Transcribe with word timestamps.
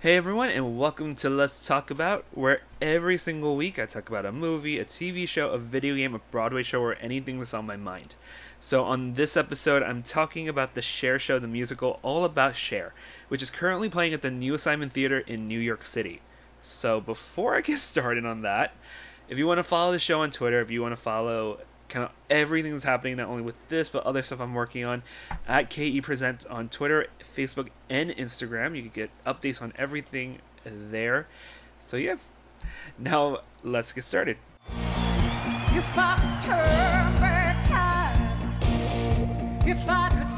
Hey 0.00 0.14
everyone, 0.16 0.50
and 0.50 0.78
welcome 0.78 1.14
to 1.16 1.30
Let's 1.30 1.66
Talk 1.66 1.90
About, 1.90 2.26
where 2.30 2.60
every 2.82 3.16
single 3.16 3.56
week 3.56 3.78
I 3.78 3.86
talk 3.86 4.10
about 4.10 4.26
a 4.26 4.30
movie, 4.30 4.78
a 4.78 4.84
TV 4.84 5.26
show, 5.26 5.48
a 5.48 5.58
video 5.58 5.96
game, 5.96 6.14
a 6.14 6.18
Broadway 6.18 6.62
show, 6.62 6.82
or 6.82 6.96
anything 6.96 7.38
that's 7.38 7.54
on 7.54 7.64
my 7.64 7.76
mind. 7.76 8.14
So, 8.60 8.84
on 8.84 9.14
this 9.14 9.38
episode, 9.38 9.82
I'm 9.82 10.02
talking 10.02 10.50
about 10.50 10.74
the 10.74 10.82
Cher 10.82 11.18
Show, 11.18 11.38
the 11.38 11.48
musical 11.48 11.98
All 12.02 12.24
About 12.24 12.56
Cher, 12.56 12.92
which 13.28 13.40
is 13.40 13.48
currently 13.48 13.88
playing 13.88 14.12
at 14.12 14.20
the 14.20 14.30
Neil 14.30 14.58
Simon 14.58 14.90
Theater 14.90 15.20
in 15.20 15.48
New 15.48 15.58
York 15.58 15.82
City. 15.82 16.20
So, 16.60 17.00
before 17.00 17.56
I 17.56 17.62
get 17.62 17.78
started 17.78 18.26
on 18.26 18.42
that, 18.42 18.74
if 19.30 19.38
you 19.38 19.46
want 19.46 19.58
to 19.60 19.64
follow 19.64 19.92
the 19.92 19.98
show 19.98 20.20
on 20.20 20.30
Twitter, 20.30 20.60
if 20.60 20.70
you 20.70 20.82
want 20.82 20.92
to 20.92 21.00
follow 21.00 21.60
kind 21.88 22.04
of 22.04 22.10
everything 22.28 22.72
that's 22.72 22.84
happening, 22.84 23.16
not 23.16 23.28
only 23.28 23.42
with 23.42 23.54
this, 23.68 23.88
but 23.88 24.04
other 24.04 24.22
stuff 24.22 24.40
I'm 24.40 24.54
working 24.54 24.84
on 24.84 25.02
at 25.46 25.70
KE 25.70 26.00
Present 26.00 26.46
on 26.46 26.68
Twitter, 26.68 27.06
Facebook, 27.20 27.68
and 27.88 28.10
Instagram. 28.10 28.76
You 28.76 28.82
can 28.82 28.90
get 28.92 29.10
updates 29.26 29.62
on 29.62 29.72
everything 29.76 30.38
there. 30.64 31.28
So, 31.84 31.96
yeah. 31.96 32.16
Now, 32.98 33.40
let's 33.62 33.92
get 33.92 34.04
started. 34.04 34.38
If 34.68 35.98
I 35.98 36.16
could 36.16 36.42
turn 36.46 37.16
back 37.20 37.64
time, 37.68 38.08
if 39.68 39.88
I 39.88 40.08
could 40.08 40.28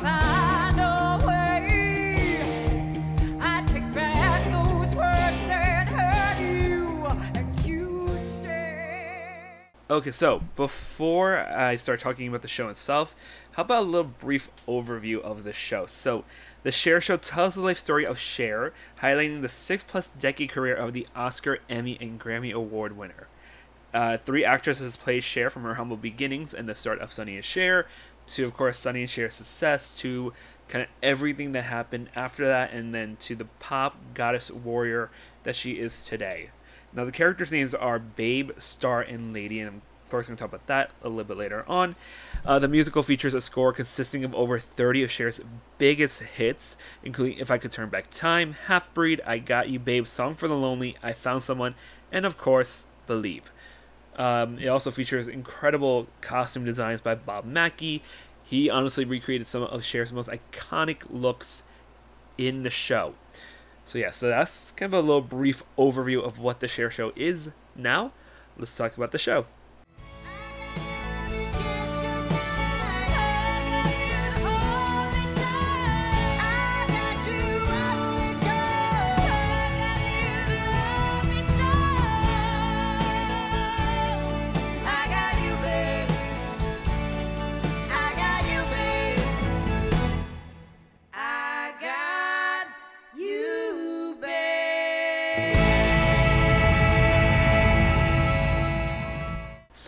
Okay, 9.91 10.11
so 10.11 10.43
before 10.55 11.39
I 11.39 11.77
start 11.77 12.01
talking 12.01 12.29
about 12.29 12.43
the 12.43 12.49
show 12.49 12.69
itself, 12.69 13.17
how 13.53 13.63
about 13.63 13.85
a 13.85 13.87
little 13.87 14.13
brief 14.21 14.51
overview 14.69 15.19
of 15.23 15.45
the 15.45 15.53
show? 15.55 15.87
So, 15.87 16.27
the 16.63 16.71
Cher 16.71 17.01
Show 17.01 17.17
tells 17.17 17.55
the 17.55 17.63
life 17.63 17.79
story 17.79 18.05
of 18.05 18.19
Cher, 18.19 18.75
highlighting 19.01 19.41
the 19.41 19.49
six 19.49 19.83
plus 19.83 20.09
decade 20.09 20.51
career 20.51 20.75
of 20.75 20.93
the 20.93 21.07
Oscar, 21.17 21.61
Emmy, 21.71 21.97
and 22.03 22.21
Grammy 22.21 22.53
Award 22.53 22.99
winner. 22.99 23.29
Uh, 23.95 24.19
three 24.19 24.45
actresses 24.45 24.95
play 24.95 25.21
Cher 25.21 25.49
from 25.49 25.63
her 25.63 25.77
humble 25.77 25.97
beginnings 25.97 26.53
and 26.53 26.69
the 26.69 26.75
start 26.75 26.99
of 26.99 27.11
Sonny 27.11 27.37
and 27.37 27.45
Cher, 27.45 27.87
to 28.27 28.45
of 28.45 28.53
course 28.53 28.79
Sonny 28.79 29.01
and 29.01 29.11
Cher's 29.11 29.37
success, 29.37 29.99
to 30.01 30.35
kind 30.69 30.83
of 30.83 30.91
everything 31.03 31.53
that 31.53 31.65
happened 31.65 32.11
after 32.15 32.47
that, 32.47 32.75
and 32.75 32.95
then 32.95 33.17
to 33.21 33.35
the 33.35 33.47
pop 33.59 33.97
goddess 34.13 34.51
warrior 34.51 35.09
that 35.45 35.57
she 35.57 35.79
is 35.79 36.03
today. 36.03 36.51
Now 36.93 37.05
the 37.05 37.13
characters' 37.13 37.53
names 37.53 37.75
are 37.75 37.99
Babe, 37.99 38.53
Star, 38.59 39.01
and 39.01 39.33
Lady, 39.33 39.61
and 39.61 39.69
I'm 39.69 39.83
of 40.09 40.11
course, 40.11 40.27
going 40.27 40.39
to 40.39 40.43
talk 40.43 40.49
about 40.49 40.67
that 40.69 40.91
a 41.03 41.11
little 41.11 41.25
bit 41.25 41.37
later 41.37 41.67
on. 41.69 41.95
Uh, 42.43 42.59
the 42.59 42.67
musical 42.67 43.03
features 43.03 43.35
a 43.35 43.43
score 43.43 43.75
consisting 43.75 44.25
of 44.25 44.35
over 44.35 44.59
30 44.59 45.03
of 45.03 45.11
Cher's 45.11 45.39
biggest 45.77 46.23
hits, 46.23 46.79
including 47.03 47.37
If 47.37 47.51
I 47.51 47.59
Could 47.59 47.73
Turn 47.73 47.91
Back 47.91 48.09
Time, 48.11 48.55
Half 48.69 48.95
Breed, 48.95 49.21
I 49.27 49.37
Got 49.37 49.69
You, 49.69 49.79
Babe, 49.79 50.09
Song 50.09 50.33
for 50.33 50.49
the 50.49 50.55
Lonely, 50.55 50.97
I 51.03 51.13
Found 51.13 51.43
Someone, 51.43 51.75
and 52.11 52.25
of 52.25 52.39
course, 52.39 52.87
Believe. 53.07 53.53
Um, 54.17 54.59
it 54.59 54.69
also 54.69 54.91
features 54.91 55.29
incredible 55.29 56.07
costume 56.23 56.65
designs 56.65 57.03
by 57.03 57.15
Bob 57.15 57.45
Mackie. 57.45 58.03
He 58.43 58.71
honestly 58.71 59.05
recreated 59.05 59.47
some 59.47 59.63
of 59.63 59.85
Cher's 59.85 60.11
most 60.11 60.31
iconic 60.31 61.03
looks 61.11 61.65
in 62.39 62.63
the 62.63 62.71
show. 62.71 63.13
So 63.89 63.97
yeah, 63.97 64.11
so 64.11 64.29
that's 64.29 64.73
kind 64.73 64.93
of 64.93 64.99
a 64.99 65.01
little 65.01 65.23
brief 65.23 65.63
overview 65.79 66.23
of 66.23 66.39
what 66.39 66.61
the 66.61 66.69
Cher 66.69 66.91
Show 66.91 67.11
is 67.17 67.53
now. 67.75 68.13
Let's 68.59 68.77
talk 68.77 68.95
about 68.95 69.13
the 69.13 69.19
show. 69.19 69.47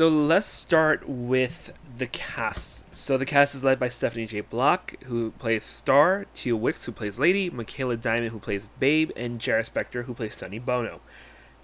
So 0.01 0.09
let's 0.09 0.47
start 0.47 1.07
with 1.07 1.75
the 1.99 2.07
cast. 2.07 2.85
So 2.97 3.19
the 3.19 3.27
cast 3.27 3.55
is 3.55 3.63
led 3.63 3.79
by 3.79 3.91
Stephanie 3.91 4.25
J. 4.25 4.41
Block, 4.41 4.95
who 5.05 5.33
plays 5.33 5.63
Star, 5.63 6.25
Teal 6.33 6.57
Wicks, 6.57 6.87
who 6.87 6.93
plays 6.93 7.19
Lady, 7.19 7.51
Michaela 7.51 7.99
Diamond, 7.99 8.31
who 8.33 8.39
plays 8.39 8.67
Babe, 8.79 9.11
and 9.15 9.39
Jarrod 9.39 9.71
Spector, 9.71 10.05
who 10.07 10.15
plays 10.15 10.37
Sonny 10.37 10.59
Bono. 10.59 11.03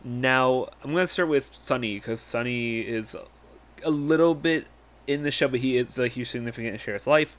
Now, 0.04 0.69
I'm 0.84 0.91
going 0.91 1.04
to 1.04 1.06
start 1.06 1.30
with 1.30 1.47
Sonny, 1.47 1.94
because 1.94 2.20
Sonny 2.20 2.80
is 2.80 3.16
a 3.82 3.91
little 3.91 4.34
bit 4.34 4.66
in 5.06 5.22
the 5.22 5.30
show, 5.30 5.48
but 5.48 5.60
he 5.60 5.78
is 5.78 5.98
a 5.98 6.06
huge 6.06 6.28
significant 6.28 6.74
in 6.74 6.78
Cher's 6.78 7.06
life. 7.06 7.38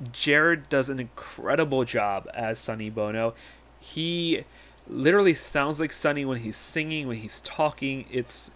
Jarrod 0.00 0.68
does 0.68 0.88
an 0.88 1.00
incredible 1.00 1.82
job 1.82 2.28
as 2.34 2.60
Sonny 2.60 2.88
Bono. 2.88 3.34
He 3.80 4.44
literally 4.86 5.34
sounds 5.34 5.80
like 5.80 5.90
Sonny 5.90 6.24
when 6.24 6.38
he's 6.38 6.56
singing, 6.56 7.08
when 7.08 7.16
he's 7.16 7.40
talking. 7.40 8.04
It's 8.12 8.52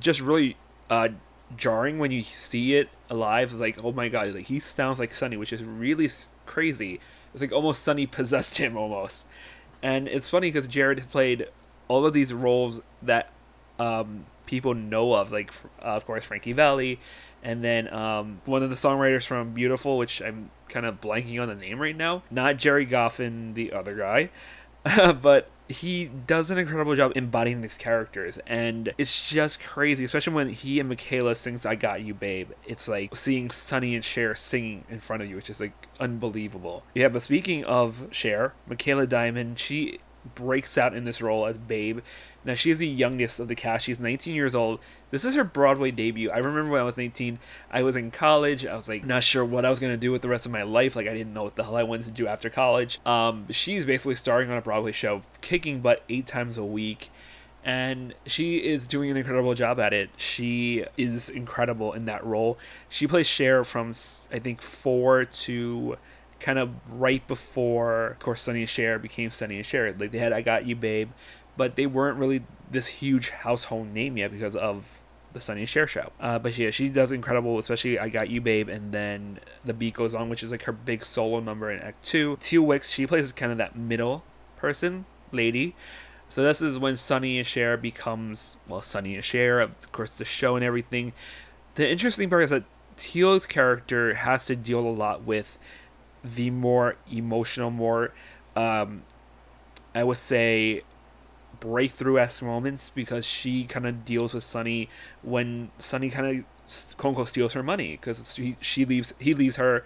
just 0.00 0.20
really 0.20 0.56
uh, 0.92 1.08
jarring 1.56 1.98
when 1.98 2.10
you 2.10 2.22
see 2.22 2.74
it 2.74 2.90
alive. 3.08 3.52
It's 3.52 3.60
like, 3.60 3.82
oh 3.82 3.92
my 3.92 4.08
god, 4.08 4.34
like 4.34 4.46
he 4.46 4.58
sounds 4.58 5.00
like 5.00 5.14
Sonny, 5.14 5.38
which 5.38 5.52
is 5.52 5.64
really 5.64 6.08
crazy. 6.44 7.00
It's 7.32 7.40
like 7.40 7.52
almost 7.52 7.82
Sonny 7.82 8.06
possessed 8.18 8.58
him 8.58 8.76
almost. 8.76 9.26
And 9.82 10.06
it's 10.06 10.28
funny 10.28 10.48
because 10.48 10.68
Jarrod 10.68 10.96
has 10.98 11.06
played 11.06 11.48
all 11.88 12.04
of 12.06 12.12
these 12.12 12.32
roles 12.32 12.82
that 13.00 13.32
um, 13.78 14.26
people 14.44 14.74
know 14.74 15.14
of, 15.14 15.32
like 15.32 15.50
uh, 15.80 15.96
of 15.96 16.04
course 16.04 16.24
Frankie 16.24 16.52
Valli, 16.52 17.00
and 17.42 17.64
then 17.64 17.92
um, 17.92 18.42
one 18.44 18.62
of 18.62 18.68
the 18.68 18.76
songwriters 18.76 19.26
from 19.26 19.54
Beautiful, 19.54 19.96
which 19.96 20.20
I'm 20.20 20.50
kind 20.68 20.84
of 20.84 21.00
blanking 21.00 21.40
on 21.40 21.48
the 21.48 21.54
name 21.54 21.80
right 21.80 21.96
now. 21.96 22.22
Not 22.30 22.58
Gerry 22.58 22.86
Goffin, 22.86 23.54
the 23.54 23.72
other 23.72 23.96
guy, 23.96 24.28
but 25.14 25.48
he 25.72 26.06
does 26.06 26.50
an 26.50 26.58
incredible 26.58 26.94
job 26.94 27.12
embodying 27.16 27.60
these 27.62 27.76
characters 27.76 28.38
and 28.46 28.92
it's 28.98 29.28
just 29.28 29.60
crazy 29.60 30.04
especially 30.04 30.32
when 30.32 30.48
he 30.48 30.78
and 30.78 30.88
michaela 30.88 31.34
sings 31.34 31.66
i 31.66 31.74
got 31.74 32.02
you 32.02 32.14
babe. 32.14 32.50
It's 32.66 32.88
like 32.88 33.16
seeing 33.16 33.50
sonny 33.50 33.94
and 33.94 34.04
Cher 34.04 34.34
singing 34.34 34.84
in 34.88 35.00
front 35.00 35.22
of 35.22 35.28
you 35.28 35.36
which 35.36 35.50
is 35.50 35.60
like 35.60 35.88
unbelievable. 35.98 36.84
Yeah 36.94 37.08
but 37.08 37.22
speaking 37.22 37.64
of 37.64 38.08
Cher 38.10 38.54
michaela 38.66 39.06
diamond 39.06 39.58
she 39.58 39.98
breaks 40.34 40.78
out 40.78 40.94
in 40.94 41.04
this 41.04 41.20
role 41.20 41.46
as 41.46 41.58
babe. 41.58 42.00
Now 42.44 42.54
she 42.54 42.70
is 42.70 42.78
the 42.78 42.88
youngest 42.88 43.38
of 43.38 43.48
the 43.48 43.54
cast. 43.54 43.84
She's 43.84 44.00
19 44.00 44.34
years 44.34 44.54
old. 44.54 44.80
This 45.10 45.24
is 45.24 45.34
her 45.34 45.44
broadway 45.44 45.90
debut. 45.90 46.30
I 46.30 46.38
remember 46.38 46.70
when 46.70 46.80
i 46.80 46.84
was 46.84 46.96
19 46.96 47.38
i 47.70 47.82
was 47.82 47.96
in 47.96 48.10
college. 48.10 48.66
I 48.66 48.74
was 48.74 48.88
like 48.88 49.04
not 49.04 49.22
sure 49.22 49.44
what 49.44 49.64
i 49.64 49.70
was 49.70 49.78
going 49.78 49.92
to 49.92 49.98
do 49.98 50.10
with 50.10 50.22
the 50.22 50.28
rest 50.28 50.46
of 50.46 50.52
my 50.52 50.62
life. 50.62 50.96
Like 50.96 51.06
i 51.06 51.14
didn't 51.14 51.34
know 51.34 51.44
what 51.44 51.56
the 51.56 51.64
hell 51.64 51.76
i 51.76 51.82
wanted 51.82 52.06
to 52.06 52.12
do 52.12 52.26
after 52.26 52.50
college. 52.50 53.00
Um, 53.06 53.46
she's 53.50 53.84
basically 53.84 54.16
starring 54.16 54.50
on 54.50 54.56
a 54.56 54.62
broadway 54.62 54.92
show 54.92 55.22
kicking 55.40 55.80
butt 55.80 56.02
eight 56.08 56.26
times 56.26 56.56
a 56.56 56.64
week. 56.64 57.10
And 57.64 58.14
she 58.26 58.56
is 58.56 58.88
doing 58.88 59.12
an 59.12 59.16
incredible 59.16 59.54
job 59.54 59.78
at 59.78 59.92
it. 59.92 60.10
She 60.16 60.84
is 60.96 61.30
incredible 61.30 61.92
in 61.92 62.06
that 62.06 62.24
role. 62.26 62.58
She 62.88 63.06
plays 63.06 63.28
Cher 63.28 63.62
from 63.62 63.94
I 64.32 64.40
think 64.40 64.60
four 64.60 65.24
to 65.24 65.96
kind 66.42 66.58
of 66.58 66.70
right 66.90 67.26
before, 67.26 68.08
of 68.08 68.18
course, 68.18 68.42
Sonny 68.42 68.60
and 68.60 68.68
Cher 68.68 68.98
became 68.98 69.30
Sonny 69.30 69.56
and 69.56 69.64
Cher. 69.66 69.94
Like 69.94 70.10
they 70.10 70.18
had 70.18 70.32
"I 70.32 70.42
Got 70.42 70.66
You, 70.66 70.76
Babe," 70.76 71.10
but 71.56 71.76
they 71.76 71.86
weren't 71.86 72.18
really 72.18 72.44
this 72.70 72.88
huge 72.88 73.30
household 73.30 73.88
name 73.88 74.16
yet 74.16 74.32
because 74.32 74.56
of 74.56 75.00
the 75.32 75.40
Sonny 75.40 75.60
and 75.60 75.68
Cher 75.68 75.86
show. 75.86 76.12
Uh, 76.20 76.38
but 76.38 76.58
yeah, 76.58 76.70
she 76.70 76.88
does 76.88 77.12
incredible, 77.12 77.58
especially 77.58 77.98
"I 77.98 78.08
Got 78.08 78.28
You, 78.28 78.40
Babe," 78.40 78.68
and 78.68 78.92
then 78.92 79.38
"The 79.64 79.72
Beat 79.72 79.94
Goes 79.94 80.14
On," 80.14 80.28
which 80.28 80.42
is 80.42 80.50
like 80.50 80.64
her 80.64 80.72
big 80.72 81.04
solo 81.04 81.40
number 81.40 81.70
in 81.70 81.80
Act 81.80 82.04
Two. 82.04 82.36
Teal 82.40 82.62
Wicks, 82.62 82.90
she 82.90 83.06
plays 83.06 83.32
kind 83.32 83.52
of 83.52 83.58
that 83.58 83.76
middle 83.76 84.24
person, 84.56 85.06
lady. 85.30 85.74
So 86.28 86.42
this 86.42 86.62
is 86.62 86.78
when 86.78 86.96
Sonny 86.96 87.38
and 87.38 87.46
Cher 87.46 87.76
becomes 87.76 88.56
well, 88.68 88.82
Sonny 88.82 89.14
and 89.14 89.24
Cher, 89.24 89.60
of 89.60 89.92
course, 89.92 90.10
the 90.10 90.24
show 90.24 90.56
and 90.56 90.64
everything. 90.64 91.12
The 91.76 91.88
interesting 91.88 92.28
part 92.28 92.44
is 92.44 92.50
that 92.50 92.64
Teal's 92.96 93.46
character 93.46 94.14
has 94.14 94.46
to 94.46 94.56
deal 94.56 94.80
a 94.80 94.90
lot 94.90 95.24
with 95.24 95.58
the 96.24 96.50
more 96.50 96.96
emotional, 97.10 97.70
more, 97.70 98.12
um, 98.56 99.02
I 99.94 100.04
would 100.04 100.18
say, 100.18 100.82
breakthrough 101.60 102.18
esque 102.18 102.42
moments 102.42 102.88
because 102.88 103.24
she 103.24 103.64
kind 103.64 103.86
of 103.86 104.04
deals 104.04 104.34
with 104.34 104.44
Sonny 104.44 104.88
when 105.22 105.70
Sonny 105.78 106.10
kind 106.10 106.44
of 106.66 107.04
unquote 107.04 107.28
steals 107.28 107.52
her 107.52 107.62
money 107.62 107.92
because 107.92 108.34
she, 108.34 108.56
she 108.60 108.84
leaves 108.84 109.14
he 109.18 109.34
leaves 109.34 109.56
her 109.56 109.84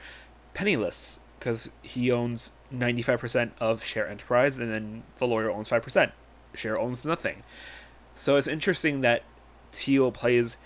penniless 0.54 1.20
because 1.38 1.70
he 1.82 2.10
owns 2.10 2.52
95% 2.74 3.50
of 3.60 3.84
Cher 3.84 4.08
Enterprise 4.08 4.58
and 4.58 4.72
then 4.72 5.02
the 5.18 5.26
lawyer 5.26 5.50
owns 5.50 5.68
5%. 5.68 6.12
Cher 6.54 6.80
owns 6.80 7.04
nothing. 7.04 7.42
So 8.14 8.36
it's 8.36 8.46
interesting 8.46 9.02
that 9.02 9.22
Teal 9.72 10.10
plays 10.10 10.56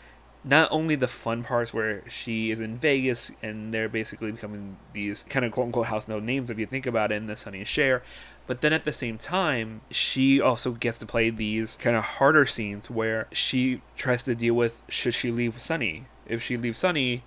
not 0.42 0.68
only 0.70 0.94
the 0.94 1.08
fun 1.08 1.42
parts 1.42 1.74
where 1.74 2.02
she 2.08 2.50
is 2.50 2.60
in 2.60 2.76
Vegas 2.76 3.30
and 3.42 3.74
they're 3.74 3.88
basically 3.88 4.32
becoming 4.32 4.78
these 4.94 5.24
kind 5.28 5.44
of 5.44 5.52
quote 5.52 5.66
unquote 5.66 5.86
house 5.86 6.08
note 6.08 6.22
names 6.22 6.50
if 6.50 6.58
you 6.58 6.66
think 6.66 6.86
about 6.86 7.12
it 7.12 7.16
in 7.16 7.26
the 7.26 7.36
Sonny 7.36 7.58
and 7.58 7.68
Cher, 7.68 8.02
but 8.46 8.62
then 8.62 8.72
at 8.72 8.84
the 8.84 8.92
same 8.92 9.18
time, 9.18 9.82
she 9.90 10.40
also 10.40 10.72
gets 10.72 10.98
to 10.98 11.06
play 11.06 11.30
these 11.30 11.76
kind 11.76 11.94
of 11.94 12.04
harder 12.04 12.46
scenes 12.46 12.88
where 12.88 13.28
she 13.32 13.82
tries 13.96 14.22
to 14.22 14.34
deal 14.34 14.54
with 14.54 14.82
should 14.88 15.14
she 15.14 15.30
leave 15.30 15.60
Sonny? 15.60 16.06
If 16.26 16.42
she 16.42 16.56
leaves 16.56 16.78
Sonny, 16.78 17.22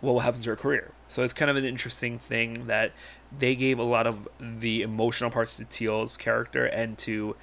what 0.00 0.12
will 0.12 0.20
happen 0.20 0.40
to 0.42 0.50
her 0.50 0.56
career? 0.56 0.92
So 1.08 1.22
it's 1.22 1.32
kind 1.32 1.50
of 1.50 1.56
an 1.56 1.64
interesting 1.64 2.18
thing 2.18 2.66
that 2.66 2.92
they 3.36 3.56
gave 3.56 3.78
a 3.78 3.84
lot 3.84 4.06
of 4.06 4.28
the 4.40 4.82
emotional 4.82 5.30
parts 5.30 5.56
to 5.56 5.64
Teal's 5.64 6.16
character 6.16 6.64
and 6.64 6.96
to 6.98 7.36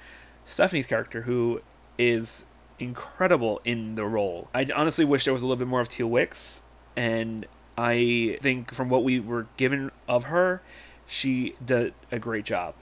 Stephanie's 0.46 0.86
character, 0.86 1.22
who 1.22 1.60
is 1.98 2.44
incredible 2.78 3.60
in 3.64 3.94
the 3.94 4.04
role. 4.04 4.48
I 4.54 4.66
honestly 4.74 5.04
wish 5.04 5.24
there 5.24 5.34
was 5.34 5.42
a 5.42 5.46
little 5.46 5.58
bit 5.58 5.68
more 5.68 5.80
of 5.80 5.88
Teal 5.88 6.06
Wicks, 6.06 6.62
and 6.96 7.46
I 7.76 8.38
think 8.42 8.72
from 8.72 8.88
what 8.88 9.04
we 9.04 9.20
were 9.20 9.46
given 9.56 9.90
of 10.08 10.24
her, 10.24 10.62
she 11.06 11.54
did 11.64 11.94
a 12.10 12.18
great 12.18 12.44
job. 12.44 12.74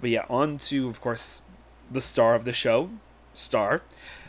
But 0.00 0.10
yeah, 0.10 0.24
on 0.28 0.58
to 0.58 0.88
of 0.88 1.00
course 1.00 1.42
the 1.90 2.00
star 2.00 2.34
of 2.34 2.44
the 2.44 2.52
show, 2.52 2.90
Star. 3.34 3.82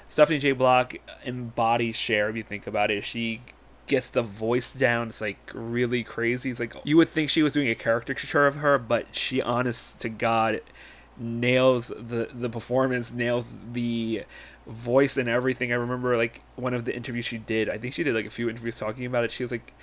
Stephanie 0.07 0.39
J. 0.39 0.51
Block 0.51 0.95
embodies 1.25 1.95
Cher 1.95 2.29
if 2.29 2.35
you 2.35 2.43
think 2.43 2.67
about 2.67 2.91
it. 2.91 3.05
She 3.05 3.41
gets 3.87 4.09
the 4.09 4.21
voice 4.21 4.71
down. 4.71 5.07
It's 5.07 5.21
like 5.21 5.39
really 5.53 6.03
crazy. 6.03 6.51
It's 6.51 6.59
like 6.59 6.75
you 6.83 6.97
would 6.97 7.09
think 7.09 7.29
she 7.29 7.43
was 7.43 7.53
doing 7.53 7.69
a 7.69 7.75
caricature 7.75 8.45
of 8.45 8.55
her, 8.55 8.77
but 8.77 9.15
she 9.15 9.41
honest 9.41 9.99
to 10.01 10.09
God 10.09 10.61
nails 11.17 11.89
the 11.89 12.29
the 12.33 12.49
performance, 12.49 13.11
nails 13.11 13.57
the 13.73 14.23
voice 14.65 15.17
and 15.17 15.29
everything. 15.29 15.71
I 15.71 15.75
remember 15.75 16.17
like 16.17 16.41
one 16.55 16.73
of 16.73 16.85
the 16.85 16.95
interviews 16.95 17.25
she 17.25 17.37
did. 17.37 17.69
I 17.69 17.77
think 17.77 17.93
she 17.93 18.03
did 18.03 18.15
like 18.15 18.25
a 18.25 18.31
few 18.31 18.49
interviews 18.49 18.77
talking 18.77 19.05
about 19.05 19.23
it. 19.23 19.31
She 19.31 19.43
was 19.43 19.51
like 19.51 19.73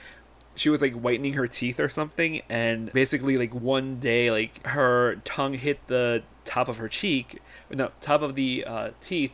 she 0.59 0.69
was 0.69 0.81
like 0.81 0.95
whitening 0.95 1.35
her 1.35 1.47
teeth 1.47 1.79
or 1.79 1.89
something 1.89 2.43
and 2.49 2.93
basically 2.93 3.37
like 3.37 3.55
one 3.55 4.01
day 4.01 4.31
like 4.31 4.65
her 4.67 5.17
tongue 5.25 5.55
hit 5.55 5.87
the 5.87 6.23
top 6.45 6.69
of 6.69 6.79
her 6.79 6.89
cheek 6.89 7.41
no 7.71 7.91
top 8.01 8.23
of 8.23 8.35
the 8.35 8.65
uh, 8.67 8.91
teeth 9.01 9.33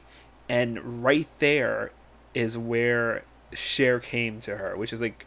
and 0.48 1.02
right 1.02 1.28
there 1.38 1.92
is 2.34 2.58
where 2.58 3.24
Cher 3.52 4.00
came 4.00 4.40
to 4.40 4.58
her 4.58 4.76
which 4.76 4.92
is 4.92 5.00
like 5.00 5.26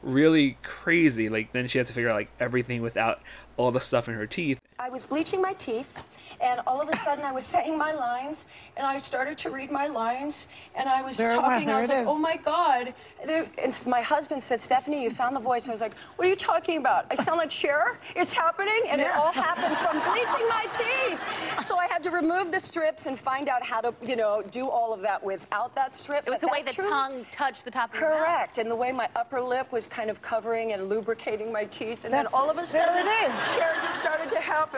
really 0.00 0.58
crazy 0.62 1.28
like 1.28 1.52
then 1.52 1.66
she 1.66 1.78
had 1.78 1.86
to 1.86 1.92
figure 1.92 2.10
out 2.10 2.16
like 2.16 2.30
everything 2.38 2.82
without 2.82 3.20
all 3.56 3.70
the 3.70 3.80
stuff 3.80 4.08
in 4.08 4.14
her 4.14 4.26
teeth 4.26 4.60
I 4.82 4.88
was 4.88 5.06
bleaching 5.06 5.40
my 5.40 5.52
teeth, 5.52 6.02
and 6.40 6.60
all 6.66 6.80
of 6.80 6.88
a 6.88 6.96
sudden 6.96 7.24
I 7.24 7.30
was 7.30 7.46
saying 7.46 7.78
my 7.78 7.92
lines, 7.92 8.48
and 8.76 8.84
I 8.84 8.98
started 8.98 9.38
to 9.38 9.50
read 9.50 9.70
my 9.70 9.86
lines, 9.86 10.48
and 10.74 10.88
I 10.88 11.02
was 11.02 11.16
There- 11.16 11.36
talking. 11.36 11.66
there 11.68 11.76
I 11.76 11.78
was 11.78 11.88
like, 11.88 11.98
is. 12.02 12.08
"Oh 12.08 12.18
my 12.18 12.34
God!" 12.36 12.92
There, 13.24 13.46
and 13.58 13.86
my 13.86 14.02
husband 14.02 14.42
said, 14.42 14.58
"Stephanie, 14.60 15.04
you 15.04 15.10
found 15.10 15.36
the 15.36 15.40
voice." 15.40 15.62
And 15.62 15.70
I 15.70 15.74
was 15.74 15.80
like, 15.82 15.94
"What 16.16 16.26
are 16.26 16.30
you 16.30 16.34
talking 16.34 16.78
about? 16.78 17.06
I 17.12 17.14
sound 17.14 17.38
like 17.38 17.52
Cher? 17.52 18.00
It's 18.16 18.32
happening!" 18.32 18.82
And 18.88 19.00
it 19.00 19.14
all 19.14 19.30
happened 19.48 19.76
from 19.78 20.00
bleaching 20.10 20.48
my 20.48 20.66
teeth. 20.74 21.64
So 21.64 21.78
I 21.78 21.86
had 21.86 22.02
to 22.02 22.10
remove 22.10 22.50
the 22.50 22.58
strips 22.58 23.06
and 23.06 23.16
find 23.16 23.48
out 23.48 23.62
how 23.64 23.80
to, 23.82 23.94
you 24.02 24.16
know, 24.16 24.42
do 24.50 24.68
all 24.68 24.92
of 24.92 25.00
that 25.02 25.22
without 25.22 25.76
that 25.76 25.92
strip. 25.94 26.26
It 26.26 26.30
was 26.30 26.40
But 26.40 26.48
the 26.48 26.52
way 26.52 26.58
the 26.62 26.64
that's 26.64 26.76
true. 26.76 26.90
tongue 26.90 27.24
touched 27.30 27.64
the 27.64 27.70
top 27.70 27.94
of 27.94 28.00
your 28.00 28.10
mouth. 28.10 28.18
Correct, 28.18 28.58
and 28.58 28.68
the 28.68 28.74
way 28.74 28.90
my 28.90 29.08
upper 29.14 29.40
lip 29.40 29.70
was 29.70 29.86
kind 29.86 30.10
of 30.10 30.20
covering 30.22 30.72
and 30.72 30.88
lubricating 30.88 31.52
my 31.52 31.66
teeth, 31.66 32.04
and 32.04 32.12
then 32.12 32.26
all 32.34 32.50
of 32.50 32.56
a 32.58 32.62
there 32.62 32.86
sudden, 32.88 33.06
it 33.06 33.30
is. 33.30 33.54
Cher 33.54 33.72
just 33.84 33.98
started 33.98 34.28
to 34.30 34.40
happen. 34.40 34.71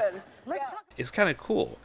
Let's 0.47 0.71
talk. 0.71 0.85
is 0.97 1.11
kind 1.11 1.29
of 1.29 1.37
cool 1.37 1.79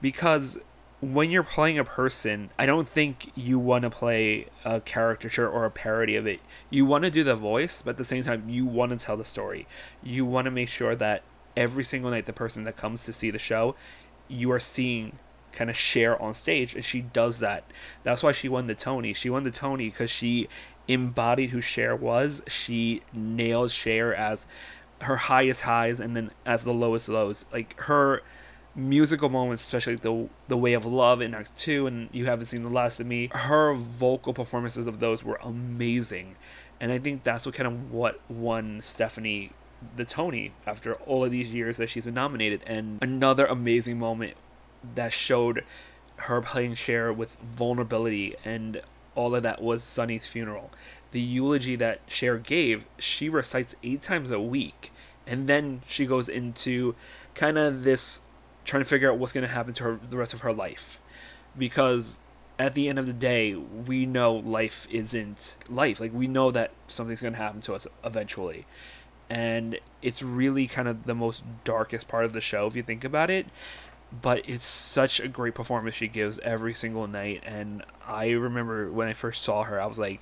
because 0.00 0.58
when 1.00 1.30
you're 1.30 1.42
playing 1.42 1.78
a 1.78 1.84
person, 1.84 2.50
I 2.58 2.66
don't 2.66 2.88
think 2.88 3.30
you 3.34 3.58
want 3.58 3.82
to 3.82 3.90
play 3.90 4.46
a 4.64 4.80
caricature 4.80 5.48
or 5.48 5.64
a 5.64 5.70
parody 5.70 6.16
of 6.16 6.26
it. 6.26 6.40
You 6.70 6.86
want 6.86 7.04
to 7.04 7.10
do 7.10 7.24
the 7.24 7.36
voice, 7.36 7.82
but 7.82 7.92
at 7.92 7.96
the 7.98 8.04
same 8.04 8.22
time, 8.22 8.48
you 8.48 8.64
want 8.64 8.90
to 8.92 9.04
tell 9.04 9.16
the 9.16 9.24
story. 9.24 9.66
You 10.02 10.24
want 10.24 10.46
to 10.46 10.50
make 10.50 10.68
sure 10.68 10.96
that 10.96 11.22
every 11.56 11.84
single 11.84 12.10
night, 12.10 12.26
the 12.26 12.32
person 12.32 12.64
that 12.64 12.76
comes 12.76 13.04
to 13.04 13.12
see 13.12 13.30
the 13.30 13.38
show, 13.38 13.74
you 14.28 14.50
are 14.50 14.58
seeing 14.58 15.18
kind 15.52 15.70
of 15.70 15.76
Cher 15.76 16.20
on 16.20 16.34
stage, 16.34 16.74
and 16.74 16.84
she 16.84 17.00
does 17.00 17.38
that. 17.38 17.64
That's 18.02 18.22
why 18.22 18.32
she 18.32 18.48
won 18.48 18.66
the 18.66 18.74
Tony. 18.74 19.12
She 19.12 19.30
won 19.30 19.42
the 19.42 19.50
Tony 19.50 19.90
because 19.90 20.10
she 20.10 20.48
embodied 20.88 21.50
who 21.50 21.60
Cher 21.60 21.94
was. 21.94 22.42
She 22.46 23.02
nails 23.12 23.72
Cher 23.72 24.14
as 24.14 24.46
her 25.04 25.16
highest 25.16 25.62
highs 25.62 26.00
and 26.00 26.16
then 26.16 26.30
as 26.44 26.64
the 26.64 26.72
lowest 26.72 27.08
lows. 27.08 27.44
Like 27.52 27.78
her 27.82 28.22
musical 28.74 29.28
moments, 29.28 29.62
especially 29.62 29.94
the 29.94 30.28
the 30.48 30.56
way 30.56 30.72
of 30.72 30.84
love 30.84 31.20
in 31.20 31.34
Act 31.34 31.56
Two, 31.56 31.86
and 31.86 32.08
you 32.12 32.26
haven't 32.26 32.46
seen 32.46 32.62
the 32.62 32.68
last 32.68 33.00
of 33.00 33.06
me. 33.06 33.30
Her 33.32 33.74
vocal 33.74 34.34
performances 34.34 34.86
of 34.86 35.00
those 35.00 35.22
were 35.22 35.38
amazing, 35.42 36.36
and 36.80 36.92
I 36.92 36.98
think 36.98 37.22
that's 37.22 37.46
what 37.46 37.54
kind 37.54 37.66
of 37.66 37.92
what 37.92 38.20
won 38.28 38.80
Stephanie 38.82 39.52
the 39.96 40.04
Tony 40.04 40.52
after 40.66 40.94
all 40.94 41.24
of 41.24 41.30
these 41.30 41.52
years 41.52 41.76
that 41.76 41.88
she's 41.88 42.04
been 42.04 42.14
nominated. 42.14 42.62
And 42.66 42.98
another 43.02 43.46
amazing 43.46 43.98
moment 43.98 44.34
that 44.94 45.12
showed 45.12 45.64
her 46.16 46.40
playing 46.40 46.74
Cher 46.74 47.12
with 47.12 47.36
vulnerability 47.56 48.34
and 48.44 48.80
all 49.14 49.34
of 49.34 49.42
that 49.42 49.62
was 49.62 49.82
Sonny's 49.82 50.26
funeral. 50.26 50.70
The 51.12 51.20
eulogy 51.20 51.76
that 51.76 52.00
Cher 52.06 52.38
gave, 52.38 52.84
she 52.98 53.28
recites 53.28 53.76
eight 53.82 54.02
times 54.02 54.30
a 54.30 54.40
week, 54.40 54.90
and 55.26 55.48
then 55.48 55.82
she 55.86 56.06
goes 56.06 56.28
into 56.28 56.94
kind 57.34 57.58
of 57.58 57.84
this 57.84 58.20
trying 58.64 58.82
to 58.82 58.88
figure 58.88 59.10
out 59.10 59.18
what's 59.18 59.32
going 59.32 59.46
to 59.46 59.52
happen 59.52 59.74
to 59.74 59.84
her 59.84 60.00
the 60.08 60.16
rest 60.16 60.34
of 60.34 60.40
her 60.40 60.52
life, 60.52 60.98
because 61.56 62.18
at 62.58 62.74
the 62.74 62.88
end 62.88 62.98
of 62.98 63.06
the 63.06 63.12
day, 63.12 63.54
we 63.54 64.06
know 64.06 64.34
life 64.34 64.86
isn't 64.90 65.56
life. 65.68 65.98
Like 66.00 66.12
we 66.12 66.28
know 66.28 66.50
that 66.50 66.70
something's 66.86 67.20
going 67.20 67.34
to 67.34 67.38
happen 67.38 67.60
to 67.62 67.74
us 67.74 67.86
eventually, 68.04 68.66
and 69.28 69.78
it's 70.02 70.22
really 70.22 70.66
kind 70.66 70.88
of 70.88 71.04
the 71.04 71.14
most 71.14 71.44
darkest 71.64 72.08
part 72.08 72.24
of 72.24 72.32
the 72.32 72.40
show 72.40 72.66
if 72.66 72.76
you 72.76 72.82
think 72.82 73.04
about 73.04 73.30
it. 73.30 73.46
But 74.22 74.48
it's 74.48 74.64
such 74.64 75.18
a 75.18 75.26
great 75.26 75.54
performance 75.54 75.96
she 75.96 76.06
gives 76.06 76.38
every 76.40 76.72
single 76.74 77.06
night. 77.08 77.42
And 77.44 77.82
i 78.06 78.30
remember 78.30 78.92
when 78.92 79.08
i 79.08 79.12
first 79.12 79.42
saw 79.42 79.64
her 79.64 79.80
i 79.80 79.86
was 79.86 79.98
like 79.98 80.20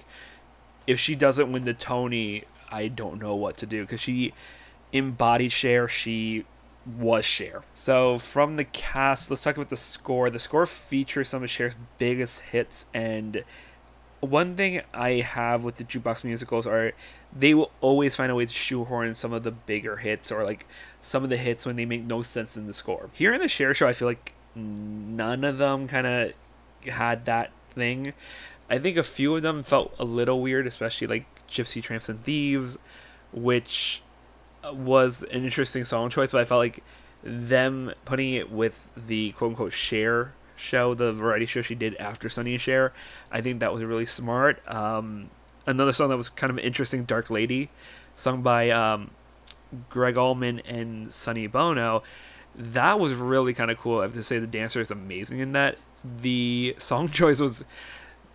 if 0.86 0.98
she 1.00 1.14
doesn't 1.14 1.50
win 1.52 1.64
the 1.64 1.74
tony 1.74 2.44
i 2.70 2.88
don't 2.88 3.20
know 3.20 3.34
what 3.34 3.56
to 3.58 3.66
do. 3.66 3.82
Because 3.82 4.00
she 4.00 4.32
embodied 4.92 5.52
Cher. 5.52 5.88
she 5.88 6.44
was 6.84 7.24
Cher. 7.24 7.62
So 7.74 8.18
from 8.18 8.56
the 8.56 8.64
cast, 8.64 9.30
let's 9.30 9.42
talk 9.42 9.56
about 9.56 9.70
the 9.70 9.76
score. 9.76 10.30
The 10.30 10.40
score 10.40 10.66
features 10.66 11.28
some 11.28 11.42
of 11.42 11.50
Cher's 11.50 11.74
biggest 11.98 12.40
hits, 12.40 12.86
and 12.92 13.44
one 14.20 14.54
thing 14.54 14.82
I 14.94 15.14
have 15.14 15.64
with 15.64 15.76
the 15.76 15.84
jukebox 15.84 16.22
musicals 16.22 16.66
are 16.66 16.92
they 17.36 17.54
will 17.54 17.72
always 17.80 18.14
find 18.14 18.30
a 18.30 18.34
way 18.36 18.46
to 18.46 18.52
shoehorn 18.52 19.16
some 19.16 19.32
of 19.32 19.42
the 19.42 19.50
bigger 19.50 19.96
hits 19.96 20.30
or 20.30 20.44
like 20.44 20.66
some 21.00 21.24
of 21.24 21.30
the 21.30 21.36
hits 21.36 21.66
when 21.66 21.74
they 21.76 21.84
make 21.84 22.04
no 22.04 22.22
sense 22.22 22.56
in 22.56 22.66
the 22.66 22.74
score. 22.74 23.10
Here 23.12 23.34
in 23.34 23.40
the 23.40 23.48
Cher 23.48 23.74
show, 23.74 23.88
I 23.88 23.92
feel 23.92 24.08
like 24.08 24.32
none 24.54 25.42
of 25.44 25.58
them 25.58 25.88
kind 25.88 26.06
of 26.06 26.32
had 26.92 27.24
that 27.24 27.50
thing. 27.70 28.12
I 28.70 28.78
think 28.78 28.96
a 28.96 29.02
few 29.02 29.34
of 29.34 29.42
them 29.42 29.62
felt 29.62 29.94
a 29.98 30.04
little 30.04 30.40
weird, 30.40 30.66
especially 30.66 31.06
like 31.06 31.26
Gypsy 31.48 31.82
Tramps 31.82 32.08
and 32.08 32.22
Thieves, 32.22 32.78
which 33.32 34.02
was 34.64 35.22
an 35.24 35.44
interesting 35.44 35.84
song 35.84 36.10
choice, 36.10 36.30
but 36.30 36.40
I 36.40 36.44
felt 36.44 36.58
like 36.60 36.82
them 37.22 37.92
putting 38.04 38.34
it 38.34 38.50
with 38.50 38.88
the 38.96 39.32
quote 39.32 39.50
unquote 39.50 39.72
Cher 39.72 40.32
show, 40.56 40.94
the 40.94 41.12
variety 41.12 41.46
show 41.46 41.62
she 41.62 41.74
did 41.74 41.96
after 41.96 42.28
Sonny 42.28 42.52
and 42.52 42.60
Cher, 42.60 42.92
I 43.30 43.40
think 43.40 43.60
that 43.60 43.72
was 43.72 43.82
really 43.82 44.06
smart. 44.06 44.66
Um, 44.68 45.30
another 45.66 45.92
song 45.92 46.08
that 46.10 46.16
was 46.16 46.28
kind 46.28 46.50
of 46.50 46.58
interesting, 46.58 47.04
Dark 47.04 47.30
Lady, 47.30 47.70
sung 48.16 48.42
by 48.42 48.70
um, 48.70 49.10
Gregg 49.90 50.16
Allman 50.16 50.60
and 50.60 51.12
Sonny 51.12 51.46
Bono. 51.46 52.02
That 52.54 53.00
was 53.00 53.14
really 53.14 53.54
kind 53.54 53.70
of 53.70 53.78
cool. 53.78 54.00
I 54.00 54.02
have 54.04 54.14
to 54.14 54.22
say 54.22 54.38
the 54.38 54.46
dancer 54.46 54.80
is 54.80 54.90
amazing 54.90 55.40
in 55.40 55.52
that. 55.52 55.78
The 56.04 56.76
song 56.78 57.08
choice 57.12 57.40
was, 57.40 57.64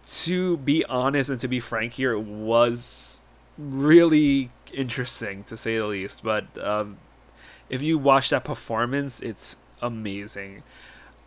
to 0.07 0.57
be 0.57 0.83
honest 0.85 1.29
and 1.29 1.39
to 1.39 1.47
be 1.47 1.59
frank 1.59 1.93
here, 1.93 2.17
was 2.17 3.19
really 3.57 4.51
interesting 4.73 5.43
to 5.45 5.57
say 5.57 5.77
the 5.77 5.87
least. 5.87 6.23
But 6.23 6.45
um, 6.63 6.97
if 7.69 7.81
you 7.81 7.97
watch 7.97 8.29
that 8.29 8.43
performance, 8.43 9.21
it's 9.21 9.55
amazing. 9.81 10.63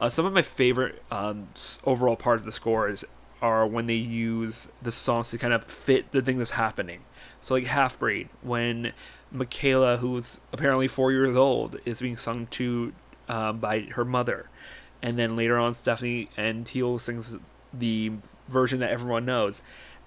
Uh, 0.01 0.09
some 0.09 0.25
of 0.25 0.33
my 0.33 0.43
favorite 0.43 1.03
um, 1.11 1.49
overall 1.85 2.17
parts 2.17 2.41
of 2.41 2.47
the 2.47 2.53
scores 2.53 3.05
are 3.43 3.67
when 3.67 3.87
they 3.87 3.95
use 3.95 4.69
the 4.83 4.93
songs 4.93 5.31
to 5.31 5.39
kind 5.39 5.53
of 5.53 5.65
fit 5.65 6.13
the 6.13 6.21
thing 6.23 6.39
that's 6.39 6.53
happening. 6.53 7.01
So 7.41 7.55
like 7.55 7.67
Half 7.67 7.99
Breed, 7.99 8.29
when 8.43 8.93
Michaela, 9.31 9.99
who's 9.99 10.41
apparently 10.53 10.89
four 10.89 11.13
years 11.13 11.37
old, 11.37 11.79
is 11.85 12.01
being 12.01 12.17
sung 12.17 12.47
to 12.49 12.93
uh, 13.29 13.53
by 13.53 13.81
her 13.81 14.05
mother, 14.05 14.49
and 15.03 15.19
then 15.19 15.37
later 15.37 15.59
on 15.59 15.75
Stephanie 15.75 16.29
and 16.37 16.67
Teal 16.67 16.99
sings 16.99 17.39
the 17.73 18.13
version 18.49 18.81
that 18.81 18.91
everyone 18.91 19.25
knows, 19.25 19.63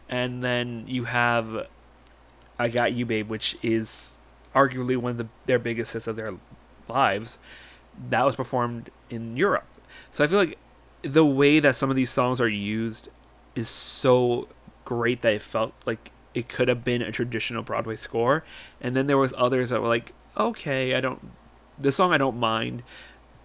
and 0.09 0.43
then 0.43 0.83
you 0.87 1.05
have 1.05 1.67
I 2.63 2.69
Got 2.69 2.93
You 2.93 3.05
Babe, 3.05 3.29
which 3.29 3.57
is 3.61 4.17
arguably 4.55 4.95
one 4.95 5.11
of 5.11 5.17
the, 5.17 5.27
their 5.45 5.59
biggest 5.59 5.91
hits 5.91 6.07
of 6.07 6.15
their 6.15 6.35
lives. 6.87 7.37
That 8.09 8.25
was 8.25 8.37
performed 8.37 8.89
in 9.09 9.35
Europe. 9.35 9.67
So 10.11 10.23
I 10.23 10.27
feel 10.27 10.39
like 10.39 10.57
the 11.01 11.25
way 11.25 11.59
that 11.59 11.75
some 11.75 11.89
of 11.89 11.97
these 11.97 12.09
songs 12.09 12.39
are 12.39 12.47
used 12.47 13.09
is 13.53 13.67
so 13.67 14.47
great 14.85 15.21
that 15.23 15.33
it 15.33 15.41
felt 15.41 15.73
like 15.85 16.11
it 16.33 16.47
could 16.47 16.69
have 16.69 16.85
been 16.85 17.01
a 17.01 17.11
traditional 17.11 17.63
Broadway 17.63 17.97
score. 17.97 18.45
And 18.79 18.95
then 18.95 19.07
there 19.07 19.17
was 19.17 19.33
others 19.37 19.69
that 19.69 19.81
were 19.81 19.89
like, 19.89 20.13
okay, 20.37 20.95
I 20.95 21.01
don't 21.01 21.31
the 21.77 21.91
song 21.91 22.13
I 22.13 22.17
don't 22.17 22.37
mind. 22.37 22.83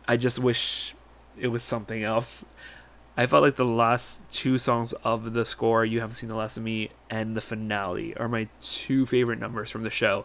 I 0.06 0.16
just 0.16 0.38
wish 0.38 0.94
it 1.37 1.48
was 1.48 1.64
something 1.64 2.04
else. 2.04 2.44
I 3.18 3.26
felt 3.26 3.42
like 3.42 3.56
the 3.56 3.64
last 3.64 4.20
two 4.30 4.58
songs 4.58 4.92
of 5.02 5.32
the 5.32 5.44
score, 5.44 5.84
You 5.84 5.98
Haven't 5.98 6.14
Seen 6.14 6.28
the 6.28 6.37
Last 6.37 6.56
of 6.56 6.62
Me 6.62 6.90
and 7.10 7.37
the 7.37 7.40
finale, 7.40 8.16
are 8.16 8.28
my 8.28 8.46
two 8.60 9.06
favorite 9.06 9.40
numbers 9.40 9.72
from 9.72 9.82
the 9.82 9.90
show 9.90 10.25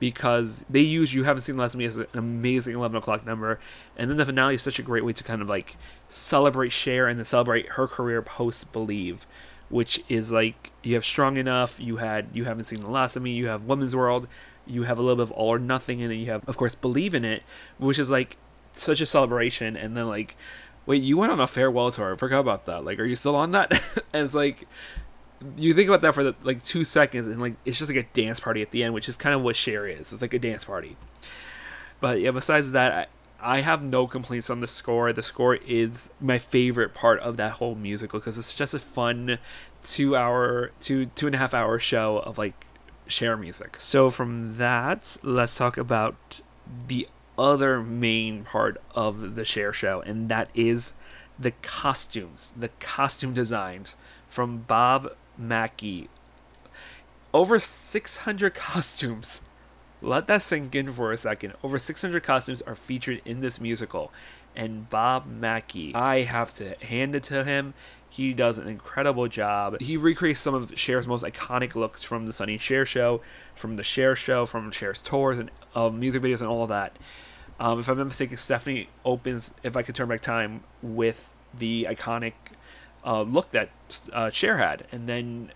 because 0.00 0.64
they 0.68 0.80
use 0.80 1.14
You 1.14 1.22
Haven't 1.22 1.42
Seen 1.42 1.54
the 1.54 1.62
Last 1.62 1.74
of 1.74 1.78
Me 1.78 1.84
as 1.84 1.98
an 1.98 2.06
amazing 2.14 2.74
11 2.74 2.96
o'clock 2.96 3.24
number. 3.24 3.60
And 3.96 4.10
then 4.10 4.16
the 4.16 4.26
finale 4.26 4.56
is 4.56 4.62
such 4.62 4.80
a 4.80 4.82
great 4.82 5.04
way 5.04 5.12
to 5.12 5.22
kind 5.22 5.40
of 5.40 5.48
like 5.48 5.76
celebrate 6.08 6.70
Cher 6.70 7.06
and 7.06 7.16
then 7.16 7.24
celebrate 7.24 7.68
her 7.68 7.86
career 7.86 8.22
post 8.22 8.72
Believe, 8.72 9.24
which 9.68 10.02
is 10.08 10.32
like 10.32 10.72
you 10.82 10.94
have 10.94 11.04
Strong 11.04 11.36
Enough, 11.36 11.78
you 11.78 11.98
had 11.98 12.26
You 12.32 12.42
Haven't 12.42 12.64
Seen 12.64 12.80
the 12.80 12.90
Last 12.90 13.14
of 13.14 13.22
Me, 13.22 13.30
you 13.30 13.46
have 13.46 13.66
Woman's 13.66 13.94
World, 13.94 14.26
you 14.66 14.82
have 14.82 14.98
a 14.98 15.02
little 15.02 15.24
bit 15.24 15.30
of 15.30 15.30
All 15.30 15.50
or 15.50 15.60
Nothing, 15.60 16.02
and 16.02 16.10
then 16.10 16.18
you 16.18 16.32
have, 16.32 16.48
of 16.48 16.56
course, 16.56 16.74
Believe 16.74 17.14
in 17.14 17.24
It, 17.24 17.44
which 17.78 18.00
is 18.00 18.10
like 18.10 18.36
such 18.72 19.00
a 19.00 19.06
celebration. 19.06 19.76
And 19.76 19.96
then 19.96 20.08
like, 20.08 20.36
wait, 20.86 21.02
you 21.02 21.16
went 21.16 21.32
on 21.32 21.40
a 21.40 21.46
farewell 21.46 21.90
tour. 21.90 22.14
I 22.14 22.16
forgot 22.16 22.40
about 22.40 22.66
that. 22.66 22.84
Like, 22.84 22.98
are 22.98 23.04
you 23.04 23.16
still 23.16 23.36
on 23.36 23.52
that? 23.52 23.72
and 24.12 24.24
it's 24.24 24.34
like, 24.34 24.66
you 25.56 25.74
think 25.74 25.88
about 25.88 26.02
that 26.02 26.14
for 26.14 26.24
the, 26.24 26.34
like 26.42 26.62
two 26.62 26.84
seconds, 26.84 27.26
and 27.26 27.40
like 27.40 27.54
it's 27.64 27.78
just 27.78 27.90
like 27.90 28.04
a 28.04 28.08
dance 28.12 28.40
party 28.40 28.62
at 28.62 28.70
the 28.70 28.82
end, 28.82 28.94
which 28.94 29.08
is 29.08 29.16
kind 29.16 29.34
of 29.34 29.42
what 29.42 29.56
Cher 29.56 29.86
is. 29.86 30.12
It's 30.12 30.22
like 30.22 30.34
a 30.34 30.38
dance 30.38 30.64
party. 30.64 30.96
But 32.00 32.20
yeah, 32.20 32.30
besides 32.30 32.72
that, 32.72 33.08
I, 33.40 33.56
I 33.56 33.60
have 33.60 33.82
no 33.82 34.06
complaints 34.06 34.50
on 34.50 34.60
the 34.60 34.66
score. 34.66 35.12
The 35.12 35.22
score 35.22 35.56
is 35.56 36.10
my 36.20 36.38
favorite 36.38 36.94
part 36.94 37.20
of 37.20 37.36
that 37.38 37.52
whole 37.52 37.74
musical 37.74 38.20
because 38.20 38.38
it's 38.38 38.54
just 38.54 38.74
a 38.74 38.78
fun 38.78 39.38
two 39.82 40.16
hour, 40.16 40.70
two 40.80 41.06
two 41.06 41.26
and 41.26 41.34
a 41.34 41.38
half 41.38 41.54
hour 41.54 41.78
show 41.78 42.18
of 42.18 42.38
like 42.38 42.64
Cher 43.06 43.36
music. 43.36 43.76
So 43.80 44.10
from 44.10 44.56
that, 44.58 45.16
let's 45.22 45.56
talk 45.56 45.76
about 45.76 46.40
the 46.86 47.08
other 47.38 47.82
main 47.82 48.44
part 48.44 48.80
of 48.94 49.34
the 49.34 49.44
Cher 49.44 49.72
show, 49.72 50.00
and 50.02 50.28
that 50.28 50.48
is 50.54 50.94
the 51.38 51.52
costumes, 51.62 52.52
the 52.56 52.70
costume 52.80 53.34
designs 53.34 53.96
from 54.28 54.58
Bob 54.58 55.14
Mackie. 55.36 56.08
Over 57.34 57.58
600 57.58 58.54
costumes. 58.54 59.40
Let 60.00 60.26
that 60.26 60.42
sink 60.42 60.74
in 60.74 60.92
for 60.92 61.12
a 61.12 61.16
second. 61.16 61.54
Over 61.62 61.78
600 61.78 62.22
costumes 62.22 62.60
are 62.62 62.74
featured 62.74 63.22
in 63.24 63.40
this 63.40 63.60
musical. 63.60 64.12
And 64.54 64.88
Bob 64.90 65.26
Mackie, 65.26 65.94
I 65.94 66.22
have 66.22 66.54
to 66.56 66.74
hand 66.84 67.14
it 67.14 67.22
to 67.24 67.44
him. 67.44 67.74
He 68.08 68.34
does 68.34 68.58
an 68.58 68.68
incredible 68.68 69.26
job. 69.26 69.80
He 69.80 69.96
recreates 69.96 70.40
some 70.40 70.54
of 70.54 70.74
Cher's 70.74 71.06
most 71.06 71.24
iconic 71.24 71.74
looks 71.74 72.02
from 72.02 72.26
the 72.26 72.32
Sonny 72.34 72.58
Cher 72.58 72.84
show, 72.84 73.22
from 73.54 73.76
the 73.76 73.82
Cher 73.82 74.14
show, 74.14 74.44
from 74.44 74.70
Cher's 74.70 75.00
tours 75.00 75.38
and 75.38 75.50
uh, 75.74 75.88
music 75.88 76.20
videos 76.20 76.40
and 76.40 76.48
all 76.48 76.62
of 76.62 76.68
that. 76.68 76.98
Um, 77.58 77.78
if 77.78 77.88
I'm 77.88 77.96
not 77.96 78.08
mistaken, 78.08 78.36
Stephanie 78.36 78.88
opens 79.04 79.54
"If 79.62 79.76
I 79.76 79.82
Could 79.82 79.94
Turn 79.94 80.08
Back 80.08 80.20
Time" 80.20 80.62
with 80.82 81.30
the 81.56 81.86
iconic 81.88 82.34
uh, 83.04 83.22
look 83.22 83.50
that 83.52 83.70
uh, 84.12 84.28
Cher 84.28 84.58
had, 84.58 84.86
and 84.92 85.08
then 85.08 85.52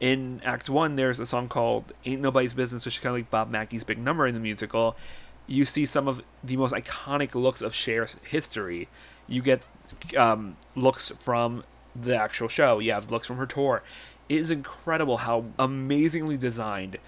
in 0.00 0.40
Act 0.42 0.70
One, 0.70 0.96
there's 0.96 1.20
a 1.20 1.26
song 1.26 1.48
called 1.48 1.92
"Ain't 2.06 2.22
Nobody's 2.22 2.54
Business," 2.54 2.86
which 2.86 2.96
is 2.96 3.00
kind 3.00 3.14
of 3.14 3.20
like 3.20 3.30
Bob 3.30 3.50
Mackie's 3.50 3.84
big 3.84 3.98
number 3.98 4.26
in 4.26 4.34
the 4.34 4.40
musical. 4.40 4.96
You 5.50 5.64
see 5.64 5.84
some 5.84 6.06
of 6.06 6.22
the 6.44 6.56
most 6.56 6.72
iconic 6.72 7.34
looks 7.34 7.60
of 7.60 7.74
Cher's 7.74 8.16
history. 8.22 8.88
You 9.26 9.42
get 9.42 9.62
um, 10.16 10.56
looks 10.76 11.10
from 11.18 11.64
the 11.94 12.16
actual 12.16 12.46
show. 12.46 12.78
You 12.78 12.92
have 12.92 13.10
looks 13.10 13.26
from 13.26 13.36
her 13.36 13.46
tour. 13.46 13.82
It 14.28 14.38
is 14.38 14.52
incredible 14.52 15.18
how 15.18 15.46
amazingly 15.58 16.36
designed 16.36 16.98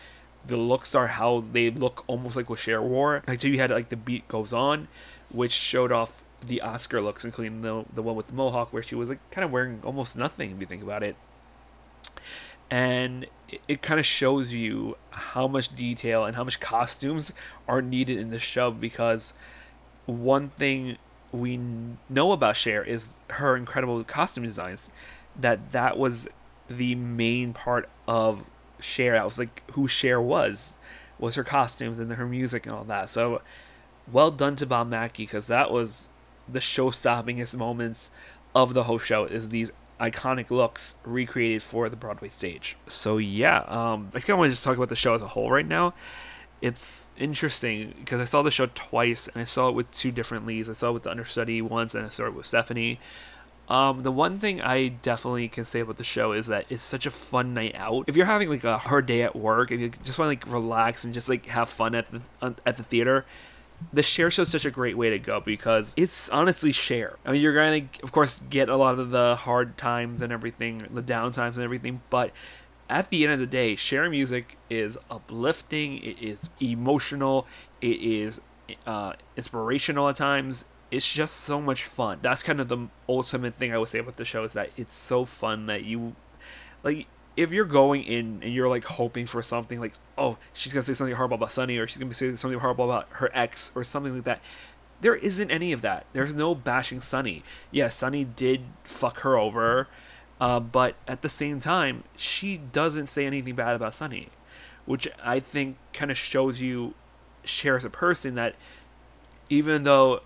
the 0.45 0.57
looks 0.57 0.93
are. 0.93 1.07
How 1.07 1.45
they 1.53 1.71
look 1.71 2.03
almost 2.09 2.37
like 2.37 2.51
what 2.51 2.59
Cher 2.59 2.83
wore. 2.83 3.23
Like 3.29 3.41
so, 3.41 3.47
you 3.47 3.59
had 3.59 3.71
like 3.71 3.91
the 3.91 3.97
beat 3.97 4.27
goes 4.27 4.53
on, 4.53 4.89
which 5.31 5.53
showed 5.53 5.93
off 5.93 6.25
the 6.45 6.61
Oscar 6.63 7.01
looks, 7.01 7.25
including 7.25 7.63
the 7.63 7.85
the 7.95 8.03
one 8.03 8.17
with 8.17 8.27
the 8.27 8.35
mohawk, 8.35 8.73
where 8.73 8.83
she 8.83 8.97
was 8.97 9.09
like 9.09 9.21
kind 9.31 9.45
of 9.45 9.53
wearing 9.53 9.81
almost 9.85 10.17
nothing 10.17 10.51
if 10.51 10.61
you 10.61 10.67
think 10.67 10.83
about 10.83 11.05
it. 11.05 11.15
And 12.69 13.27
it, 13.69 13.83
kind 13.83 14.01
of 14.01 14.07
shows 14.07 14.53
you 14.53 14.97
how 15.11 15.47
much 15.49 15.75
detail 15.75 16.25
and 16.25 16.37
how 16.37 16.45
much 16.45 16.61
costumes 16.61 17.33
are 17.69 17.83
needed 17.83 18.19
in 18.19 18.31
the 18.31 18.39
show 18.39 18.71
because 18.71 19.33
one 20.07 20.51
thing 20.51 20.97
we 21.33 21.59
know 22.09 22.33
about 22.33 22.57
Cher 22.57 22.83
is 22.83 23.09
her 23.31 23.57
incredible 23.57 24.03
costume 24.05 24.45
designs. 24.45 24.91
That 25.39 25.73
that 25.73 25.97
was 25.97 26.29
the 26.69 26.95
main 26.95 27.53
part 27.53 27.89
of 28.07 28.45
Cher. 28.81 29.15
That 29.15 29.25
was 29.25 29.39
like 29.39 29.63
who 29.73 29.89
Cher 29.89 30.21
was, 30.21 30.75
was 31.19 31.35
her 31.37 31.45
costumes 31.45 31.99
and 31.99 32.13
her 32.13 32.27
music 32.27 32.67
and 32.67 32.75
all 32.75 32.85
that. 32.85 33.09
So 33.09 33.41
well 34.11 34.31
done 34.31 34.57
to 34.57 34.67
Bob 34.67 34.89
Mackie 34.89 35.25
because 35.25 35.47
that 35.47 35.71
was 35.71 36.09
the 36.49 36.61
show-stoppingest 36.61 37.57
moments 37.57 38.11
of 38.55 38.75
the 38.75 38.85
whole 38.85 38.99
show. 38.99 39.25
Is 39.25 39.49
these 39.49 39.73
iconic 40.03 40.51
looks 40.51 40.97
recreated 41.05 41.63
for 41.63 41.89
the 41.89 41.97
Broadway 41.97 42.29
stage. 42.29 42.77
So 42.89 43.17
yeah, 43.17 43.61
um, 43.69 44.11
I 44.15 44.21
kind 44.21 44.31
of 44.31 44.39
want 44.39 44.51
to 44.51 44.53
just 44.53 44.65
talk 44.65 44.77
about 44.77 44.91
the 44.91 44.97
show 44.97 45.15
as 45.15 45.23
a 45.23 45.29
whole 45.29 45.51
right 45.51 45.67
now 45.67 45.95
it's 46.63 47.09
interesting 47.19 47.93
because 47.99 48.21
I 48.21 48.25
saw 48.25 48.41
the 48.43 48.51
show 48.51 48.67
twice 48.67 49.27
and 49.27 49.43
I 49.43 49.45
saw 49.45 49.69
it 49.69 49.75
with 49.75 49.91
two 49.91 50.13
different 50.13 50.47
leads. 50.47 50.69
I 50.69 50.75
saw 50.75 50.91
it 50.91 50.93
with 50.93 51.03
the 51.03 51.11
understudy 51.11 51.61
once 51.61 51.95
and 51.95 52.07
I 52.07 52.09
saw 52.09 52.27
it 52.27 52.35
with 52.35 52.47
Stephanie. 52.47 53.01
Um, 53.69 54.05
the 54.05 54.13
one 54.13 54.39
thing 54.39 54.63
I 54.63 54.89
definitely 54.89 55.49
can 55.49 55.65
say 55.65 55.81
about 55.81 55.97
the 55.97 56.05
show 56.05 56.33
is 56.33 56.47
that 56.47 56.67
it's 56.69 56.83
such 56.83 57.05
a 57.05 57.11
fun 57.11 57.53
night 57.53 57.75
out. 57.75 58.05
If 58.07 58.17
you're 58.17 58.27
having 58.27 58.49
like 58.49 58.65
a 58.65 58.79
hard 58.79 59.07
day 59.07 59.23
at 59.23 59.35
work, 59.35 59.73
if 59.73 59.81
you 59.81 59.91
just 60.05 60.19
want 60.19 60.41
to 60.41 60.47
like 60.47 60.55
relax 60.55 61.05
and 61.05 61.13
just 61.13 61.29
like 61.29 61.47
have 61.47 61.69
fun 61.69 61.95
at 61.97 62.09
the 62.11 62.21
at 62.65 62.77
the 62.77 62.85
theater, 62.85 63.25
the 63.93 64.03
Cher 64.03 64.31
show 64.31 64.43
is 64.43 64.51
such 64.51 64.65
a 64.65 64.71
great 64.71 64.97
way 64.97 65.11
to 65.11 65.19
go 65.19 65.41
because 65.41 65.95
it's 65.97 66.29
honestly 66.29 66.73
Cher. 66.73 67.19
I 67.25 67.33
mean, 67.33 67.41
you're 67.41 67.55
gonna 67.55 67.89
of 68.03 68.13
course 68.13 68.41
get 68.51 68.69
a 68.69 68.77
lot 68.77 68.99
of 68.99 69.11
the 69.11 69.37
hard 69.37 69.79
times 69.79 70.23
and 70.23 70.33
everything, 70.33 70.87
the 70.93 71.03
down 71.03 71.33
times 71.33 71.57
and 71.57 71.65
everything, 71.65 72.03
but 72.11 72.33
at 72.89 73.09
the 73.09 73.25
end 73.25 73.33
of 73.33 73.39
the 73.39 73.47
day, 73.47 73.75
Cher 73.75 74.09
music 74.11 74.59
is 74.69 74.99
uplifting, 75.11 75.99
it 76.03 76.23
is 76.23 76.51
emotional, 76.61 77.47
it 77.81 78.01
is 78.01 78.41
uh, 78.87 79.15
inspirational 79.37 80.09
at 80.09 80.17
times. 80.17 80.67
It's 80.91 81.11
just 81.11 81.37
so 81.37 81.59
much 81.61 81.85
fun. 81.85 82.19
That's 82.21 82.43
kind 82.43 82.61
of 82.61 82.69
the 82.69 82.89
ultimate 83.09 83.55
thing 83.55 83.73
I 83.73 83.79
would 83.79 83.89
say 83.89 84.01
about 84.01 84.19
the 84.19 84.27
show 84.27 84.45
is 84.45 84.53
that 84.53 84.71
it's 84.77 84.95
so 84.95 85.25
fun 85.25 85.65
that 85.67 85.85
you, 85.85 86.15
like, 86.83 87.07
if 87.37 87.51
you're 87.51 87.65
going 87.65 88.03
in 88.03 88.41
and 88.43 88.53
you're 88.53 88.69
like 88.69 88.85
hoping 88.85 89.27
for 89.27 89.43
something 89.43 89.81
like, 89.81 89.95
oh, 90.19 90.39
she's 90.53 90.73
gonna 90.73 90.83
say 90.83 90.95
something 90.95 91.17
horrible 91.17 91.37
about 91.37 91.53
Sonny 91.53 91.79
or 91.79 91.87
she's 91.87 91.99
gonna 91.99 92.15
say 92.15 92.35
something 92.37 92.61
horrible 92.61 92.85
about 92.85 93.09
her 93.13 93.31
ex 93.35 93.73
or 93.75 93.85
something 93.85 94.15
like 94.15 94.25
that, 94.25 94.41
there 95.01 95.17
isn't 95.17 95.51
any 95.51 95.73
of 95.73 95.81
that. 95.83 96.07
There's 96.13 96.35
no 96.35 96.55
bashing 96.55 97.01
Sonny. 97.01 97.43
Yeah, 97.71 97.89
Sonny 97.89 98.25
did 98.25 98.63
fuck 98.85 99.21
her 99.21 99.37
over 99.37 99.89
uh, 100.43 100.59
but 100.59 100.97
at 101.07 101.23
the 101.23 101.29
same 101.29 101.61
time, 101.61 102.03
she 102.17 102.57
doesn't 102.57 103.07
say 103.07 103.27
anything 103.27 103.55
bad 103.55 103.77
about 103.77 103.95
Sonny, 103.95 104.29
which 104.87 105.07
I 105.23 105.39
think 105.39 105.77
kind 105.93 106.11
of 106.11 106.19
shows 106.19 106.61
you 106.61 106.95
Cher 107.45 107.77
as 107.77 107.85
a 107.85 107.91
person 107.91 108.35
that 108.35 108.57
even 109.49 109.85
though 109.85 110.23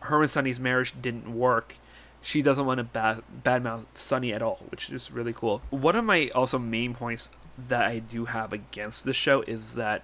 her 0.00 0.22
and 0.22 0.30
Sonny's 0.30 0.58
marriage 0.58 0.94
didn't 1.02 1.36
work, 1.36 1.76
she 2.20 2.42
doesn't 2.42 2.66
want 2.66 2.78
to 2.78 2.84
bad 2.84 3.22
badmouth 3.44 3.86
Sonny 3.94 4.32
at 4.32 4.42
all, 4.42 4.60
which 4.70 4.90
is 4.90 5.10
really 5.10 5.32
cool. 5.32 5.62
One 5.70 5.96
of 5.96 6.04
my 6.04 6.30
also 6.34 6.58
main 6.58 6.94
points 6.94 7.30
that 7.66 7.84
I 7.84 7.98
do 7.98 8.26
have 8.26 8.52
against 8.52 9.04
the 9.04 9.12
show 9.12 9.42
is 9.42 9.74
that 9.74 10.02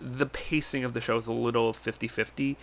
the 0.00 0.26
pacing 0.26 0.84
of 0.84 0.94
the 0.94 1.00
show 1.00 1.16
is 1.16 1.26
a 1.26 1.32
little 1.32 1.72
50 1.72 2.08
50. 2.08 2.56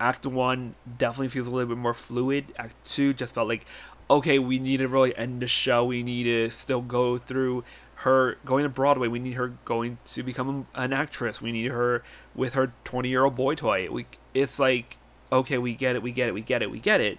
Act 0.00 0.26
1 0.26 0.74
definitely 0.96 1.28
feels 1.28 1.48
a 1.48 1.50
little 1.50 1.68
bit 1.68 1.78
more 1.78 1.94
fluid. 1.94 2.52
Act 2.56 2.76
2 2.84 3.12
just 3.12 3.34
felt 3.34 3.48
like, 3.48 3.66
okay, 4.08 4.38
we 4.38 4.58
need 4.58 4.78
to 4.78 4.88
really 4.88 5.16
end 5.16 5.42
the 5.42 5.48
show. 5.48 5.84
We 5.84 6.02
need 6.02 6.24
to 6.24 6.50
still 6.50 6.80
go 6.80 7.18
through 7.18 7.64
her 7.96 8.38
going 8.44 8.62
to 8.62 8.68
Broadway. 8.68 9.08
We 9.08 9.18
need 9.18 9.34
her 9.34 9.54
going 9.64 9.98
to 10.06 10.22
become 10.22 10.68
an 10.74 10.92
actress. 10.92 11.42
We 11.42 11.50
need 11.50 11.72
her 11.72 12.04
with 12.34 12.54
her 12.54 12.72
20 12.84 13.08
year 13.08 13.24
old 13.24 13.34
boy 13.34 13.56
toy. 13.56 13.90
We, 13.90 14.06
it's 14.34 14.60
like, 14.60 14.98
okay, 15.32 15.58
we 15.58 15.74
get 15.74 15.96
it, 15.96 16.02
we 16.02 16.12
get 16.12 16.28
it, 16.28 16.34
we 16.34 16.40
get 16.40 16.62
it, 16.62 16.70
we 16.70 16.78
get 16.78 17.00
it. 17.00 17.18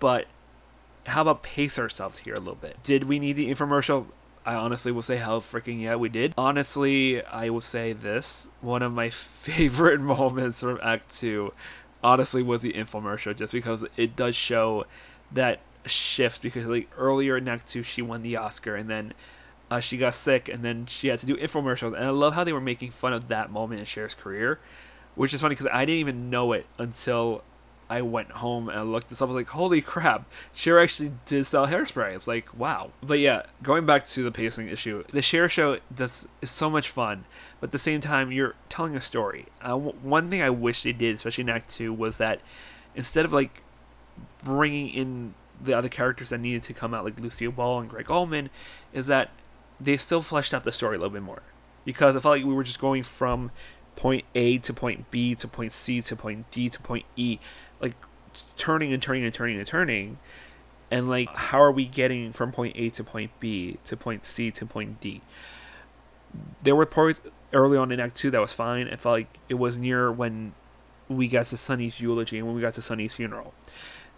But 0.00 0.26
how 1.10 1.22
about 1.22 1.42
pace 1.42 1.78
ourselves 1.78 2.20
here 2.20 2.34
a 2.34 2.38
little 2.38 2.54
bit? 2.54 2.82
Did 2.82 3.04
we 3.04 3.18
need 3.18 3.36
the 3.36 3.50
infomercial? 3.50 4.06
I 4.44 4.54
honestly 4.54 4.90
will 4.90 5.02
say 5.02 5.16
hell 5.16 5.40
freaking 5.40 5.80
yeah 5.80 5.96
we 5.96 6.08
did. 6.08 6.34
Honestly, 6.38 7.22
I 7.22 7.50
will 7.50 7.60
say 7.60 7.92
this. 7.92 8.48
One 8.60 8.82
of 8.82 8.92
my 8.92 9.10
favorite 9.10 10.00
moments 10.00 10.60
from 10.60 10.78
Act 10.82 11.10
2 11.18 11.52
honestly 12.02 12.42
was 12.42 12.62
the 12.62 12.72
infomercial 12.72 13.36
just 13.36 13.52
because 13.52 13.84
it 13.96 14.16
does 14.16 14.34
show 14.34 14.86
that 15.32 15.60
shift 15.86 16.42
because 16.42 16.66
like 16.66 16.88
earlier 16.96 17.36
in 17.36 17.48
Act 17.48 17.66
Two 17.66 17.82
she 17.82 18.02
won 18.02 18.22
the 18.22 18.36
Oscar 18.36 18.76
and 18.76 18.88
then 18.88 19.12
uh, 19.70 19.80
she 19.80 19.96
got 19.96 20.14
sick 20.14 20.48
and 20.48 20.64
then 20.64 20.86
she 20.86 21.08
had 21.08 21.18
to 21.18 21.26
do 21.26 21.36
infomercials 21.36 21.94
and 21.94 22.04
I 22.04 22.10
love 22.10 22.34
how 22.34 22.44
they 22.44 22.52
were 22.52 22.60
making 22.60 22.90
fun 22.90 23.12
of 23.12 23.28
that 23.28 23.50
moment 23.50 23.80
in 23.80 23.86
Cher's 23.86 24.14
career, 24.14 24.58
which 25.14 25.32
is 25.32 25.40
funny 25.40 25.54
because 25.54 25.68
I 25.72 25.84
didn't 25.84 26.00
even 26.00 26.30
know 26.30 26.52
it 26.52 26.66
until 26.78 27.42
I 27.90 28.02
went 28.02 28.30
home 28.30 28.68
and 28.68 28.92
looked 28.92 29.08
this 29.08 29.20
up. 29.20 29.28
I 29.28 29.32
was 29.32 29.40
like, 29.40 29.48
holy 29.48 29.82
crap, 29.82 30.24
Cher 30.54 30.78
actually 30.78 31.10
did 31.26 31.44
sell 31.44 31.66
hairspray. 31.66 32.14
It's 32.14 32.28
like, 32.28 32.56
wow. 32.56 32.92
But 33.02 33.18
yeah, 33.18 33.42
going 33.64 33.84
back 33.84 34.06
to 34.08 34.22
the 34.22 34.30
pacing 34.30 34.68
issue, 34.68 35.02
the 35.12 35.20
Cher 35.20 35.48
show 35.48 35.80
does 35.92 36.28
is 36.40 36.52
so 36.52 36.70
much 36.70 36.88
fun, 36.88 37.24
but 37.58 37.68
at 37.68 37.72
the 37.72 37.78
same 37.78 38.00
time, 38.00 38.30
you're 38.30 38.54
telling 38.68 38.94
a 38.94 39.00
story. 39.00 39.46
Uh, 39.60 39.76
one 39.76 40.30
thing 40.30 40.40
I 40.40 40.50
wish 40.50 40.84
they 40.84 40.92
did, 40.92 41.16
especially 41.16 41.42
in 41.42 41.50
Act 41.50 41.68
Two, 41.68 41.92
was 41.92 42.18
that 42.18 42.40
instead 42.94 43.24
of 43.24 43.32
like 43.32 43.64
bringing 44.44 44.88
in 44.88 45.34
the 45.60 45.74
other 45.76 45.88
characters 45.88 46.28
that 46.28 46.38
needed 46.38 46.62
to 46.62 46.72
come 46.72 46.94
out, 46.94 47.04
like 47.04 47.18
Lucille 47.18 47.50
Ball 47.50 47.80
and 47.80 47.90
Gregg 47.90 48.08
Allman, 48.08 48.50
is 48.92 49.08
that 49.08 49.30
they 49.80 49.96
still 49.96 50.22
fleshed 50.22 50.54
out 50.54 50.62
the 50.62 50.70
story 50.72 50.94
a 50.94 50.98
little 51.00 51.12
bit 51.12 51.22
more. 51.22 51.42
Because 51.84 52.14
I 52.14 52.20
felt 52.20 52.36
like 52.36 52.44
we 52.44 52.54
were 52.54 52.62
just 52.62 52.78
going 52.78 53.02
from 53.02 53.50
point 54.00 54.24
A 54.34 54.56
to 54.56 54.72
point 54.72 55.10
B 55.10 55.34
to 55.34 55.46
point 55.46 55.72
C 55.72 56.00
to 56.00 56.16
point 56.16 56.50
D 56.50 56.70
to 56.70 56.80
point 56.80 57.04
E, 57.16 57.38
like 57.82 57.94
turning 58.56 58.94
and 58.94 59.02
turning 59.02 59.24
and 59.24 59.34
turning 59.34 59.58
and 59.58 59.66
turning. 59.66 60.18
And 60.90 61.06
like, 61.06 61.28
how 61.36 61.60
are 61.60 61.70
we 61.70 61.84
getting 61.84 62.32
from 62.32 62.50
point 62.50 62.76
A 62.76 62.88
to 62.90 63.04
point 63.04 63.30
B 63.40 63.76
to 63.84 63.98
point 63.98 64.24
C 64.24 64.50
to 64.52 64.64
point 64.64 65.00
D? 65.00 65.20
There 66.62 66.74
were 66.74 66.86
parts 66.86 67.20
early 67.52 67.76
on 67.76 67.92
in 67.92 68.00
Act 68.00 68.16
Two 68.16 68.30
that 68.30 68.40
was 68.40 68.54
fine. 68.54 68.88
I 68.88 68.96
felt 68.96 69.12
like 69.12 69.38
it 69.50 69.54
was 69.54 69.76
near 69.76 70.10
when 70.10 70.54
we 71.06 71.28
got 71.28 71.46
to 71.46 71.58
Sonny's 71.58 72.00
eulogy 72.00 72.38
and 72.38 72.46
when 72.46 72.56
we 72.56 72.62
got 72.62 72.72
to 72.74 72.82
Sonny's 72.82 73.12
funeral. 73.12 73.52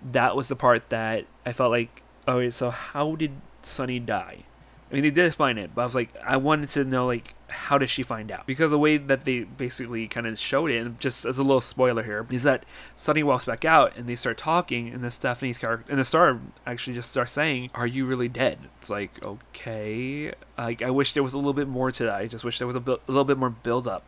That 0.00 0.36
was 0.36 0.46
the 0.46 0.56
part 0.56 0.90
that 0.90 1.26
I 1.44 1.52
felt 1.52 1.72
like, 1.72 2.04
okay, 2.28 2.50
so 2.50 2.70
how 2.70 3.16
did 3.16 3.32
Sonny 3.62 3.98
die? 3.98 4.44
I 4.92 4.94
mean, 4.94 5.04
they 5.04 5.10
did 5.10 5.24
explain 5.24 5.56
it, 5.56 5.74
but 5.74 5.80
I 5.80 5.84
was 5.86 5.94
like, 5.94 6.14
I 6.22 6.36
wanted 6.36 6.68
to 6.70 6.84
know, 6.84 7.06
like, 7.06 7.34
how 7.48 7.78
does 7.78 7.90
she 7.90 8.02
find 8.02 8.30
out? 8.30 8.46
Because 8.46 8.70
the 8.70 8.78
way 8.78 8.98
that 8.98 9.24
they 9.24 9.40
basically 9.40 10.06
kind 10.06 10.26
of 10.26 10.38
showed 10.38 10.70
it, 10.70 10.84
and 10.84 11.00
just 11.00 11.24
as 11.24 11.38
a 11.38 11.42
little 11.42 11.62
spoiler 11.62 12.02
here, 12.02 12.26
is 12.30 12.42
that 12.42 12.66
Sonny 12.94 13.22
walks 13.22 13.46
back 13.46 13.64
out 13.64 13.96
and 13.96 14.06
they 14.06 14.14
start 14.14 14.36
talking, 14.36 14.88
and 14.88 15.02
then 15.02 15.10
Stephanie's 15.10 15.56
character, 15.56 15.90
and 15.90 15.98
the 15.98 16.04
star 16.04 16.40
actually 16.66 16.94
just 16.94 17.10
starts 17.10 17.32
saying, 17.32 17.70
Are 17.74 17.86
you 17.86 18.04
really 18.04 18.28
dead? 18.28 18.58
It's 18.76 18.90
like, 18.90 19.24
okay. 19.24 20.34
Like, 20.58 20.82
I 20.82 20.90
wish 20.90 21.14
there 21.14 21.22
was 21.22 21.32
a 21.32 21.38
little 21.38 21.54
bit 21.54 21.68
more 21.68 21.90
to 21.90 22.04
that. 22.04 22.16
I 22.16 22.26
just 22.26 22.44
wish 22.44 22.58
there 22.58 22.66
was 22.66 22.76
a, 22.76 22.80
bu- 22.80 22.98
a 23.08 23.10
little 23.10 23.24
bit 23.24 23.38
more 23.38 23.48
build 23.50 23.88
up 23.88 24.04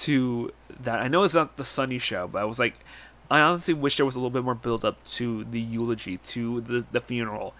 to 0.00 0.52
that. 0.80 0.98
I 0.98 1.06
know 1.06 1.22
it's 1.22 1.34
not 1.34 1.56
the 1.56 1.64
Sonny 1.64 1.98
show, 1.98 2.26
but 2.26 2.42
I 2.42 2.44
was 2.44 2.58
like, 2.58 2.74
I 3.30 3.40
honestly 3.40 3.74
wish 3.74 3.96
there 3.96 4.06
was 4.06 4.16
a 4.16 4.18
little 4.18 4.30
bit 4.30 4.42
more 4.42 4.56
build 4.56 4.84
up 4.84 5.04
to 5.04 5.44
the 5.44 5.60
eulogy, 5.60 6.16
to 6.16 6.62
the, 6.62 6.84
the 6.90 6.98
funeral. 6.98 7.54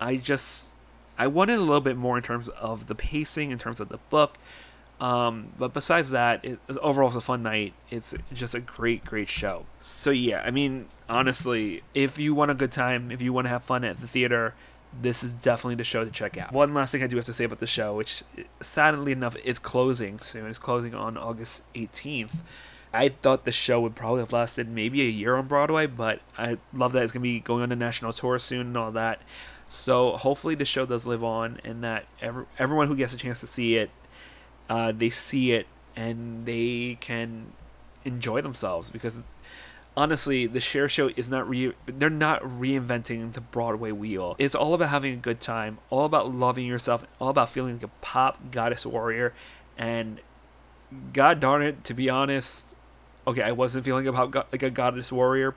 I 0.00 0.16
just 0.16 0.71
I 1.22 1.28
wanted 1.28 1.56
a 1.56 1.60
little 1.60 1.80
bit 1.80 1.96
more 1.96 2.16
in 2.16 2.24
terms 2.24 2.48
of 2.48 2.88
the 2.88 2.96
pacing, 2.96 3.52
in 3.52 3.58
terms 3.58 3.78
of 3.78 3.90
the 3.90 3.98
book. 4.10 4.38
Um, 5.00 5.52
but 5.56 5.72
besides 5.72 6.10
that, 6.10 6.44
it, 6.44 6.58
overall 6.82 7.06
it's 7.06 7.16
a 7.16 7.20
fun 7.20 7.44
night. 7.44 7.74
It's 7.92 8.12
just 8.34 8.56
a 8.56 8.60
great, 8.60 9.04
great 9.04 9.28
show. 9.28 9.66
So 9.78 10.10
yeah, 10.10 10.42
I 10.44 10.50
mean, 10.50 10.86
honestly, 11.08 11.84
if 11.94 12.18
you 12.18 12.34
want 12.34 12.50
a 12.50 12.54
good 12.54 12.72
time, 12.72 13.12
if 13.12 13.22
you 13.22 13.32
want 13.32 13.44
to 13.44 13.50
have 13.50 13.62
fun 13.62 13.84
at 13.84 14.00
the 14.00 14.08
theater, 14.08 14.54
this 15.00 15.22
is 15.22 15.30
definitely 15.30 15.76
the 15.76 15.84
show 15.84 16.04
to 16.04 16.10
check 16.10 16.36
out. 16.36 16.52
One 16.52 16.74
last 16.74 16.90
thing 16.90 17.04
I 17.04 17.06
do 17.06 17.14
have 17.18 17.26
to 17.26 17.32
say 17.32 17.44
about 17.44 17.60
the 17.60 17.68
show, 17.68 17.94
which 17.94 18.24
sadly 18.60 19.12
enough 19.12 19.36
is 19.44 19.60
closing 19.60 20.18
soon. 20.18 20.46
It's 20.46 20.58
closing 20.58 20.92
on 20.92 21.16
August 21.16 21.62
18th. 21.76 22.34
I 22.92 23.10
thought 23.10 23.44
the 23.44 23.52
show 23.52 23.80
would 23.80 23.94
probably 23.94 24.22
have 24.22 24.32
lasted 24.32 24.68
maybe 24.68 25.02
a 25.02 25.08
year 25.08 25.36
on 25.36 25.46
Broadway, 25.46 25.86
but 25.86 26.18
I 26.36 26.58
love 26.74 26.90
that 26.92 27.04
it's 27.04 27.12
gonna 27.12 27.22
be 27.22 27.38
going 27.38 27.62
on 27.62 27.70
a 27.70 27.76
national 27.76 28.12
tour 28.12 28.40
soon 28.40 28.66
and 28.66 28.76
all 28.76 28.90
that. 28.90 29.22
So 29.72 30.18
hopefully 30.18 30.54
the 30.54 30.66
show 30.66 30.84
does 30.84 31.06
live 31.06 31.24
on, 31.24 31.58
and 31.64 31.82
that 31.82 32.04
every, 32.20 32.44
everyone 32.58 32.88
who 32.88 32.94
gets 32.94 33.14
a 33.14 33.16
chance 33.16 33.40
to 33.40 33.46
see 33.46 33.76
it, 33.76 33.88
uh, 34.68 34.92
they 34.92 35.08
see 35.08 35.52
it 35.52 35.66
and 35.96 36.44
they 36.44 36.98
can 37.00 37.52
enjoy 38.04 38.42
themselves 38.42 38.90
because 38.90 39.22
honestly, 39.96 40.46
the 40.46 40.60
Cher 40.60 40.90
Show 40.90 41.08
is 41.16 41.30
not 41.30 41.48
re 41.48 41.72
they're 41.86 42.10
not 42.10 42.42
reinventing 42.42 43.32
the 43.32 43.40
Broadway 43.40 43.92
wheel. 43.92 44.36
It's 44.38 44.54
all 44.54 44.74
about 44.74 44.90
having 44.90 45.14
a 45.14 45.16
good 45.16 45.40
time, 45.40 45.78
all 45.88 46.04
about 46.04 46.34
loving 46.34 46.66
yourself, 46.66 47.06
all 47.18 47.30
about 47.30 47.48
feeling 47.48 47.76
like 47.76 47.84
a 47.84 47.90
pop 48.02 48.50
goddess 48.50 48.84
warrior, 48.84 49.32
and 49.78 50.20
God 51.14 51.40
darn 51.40 51.62
it, 51.62 51.82
to 51.84 51.94
be 51.94 52.10
honest, 52.10 52.74
okay, 53.26 53.40
I 53.40 53.52
wasn't 53.52 53.86
feeling 53.86 54.06
about 54.06 54.34
like 54.52 54.62
a 54.62 54.70
goddess 54.70 55.10
warrior, 55.10 55.54